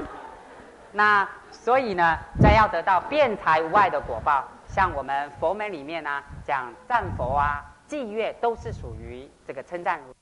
[0.91, 10.13] 那所以呢，在要得到辩才无碍的果报，像我们佛门里面呢，讲赞佛啊、祭月，都是属于这个称赞如。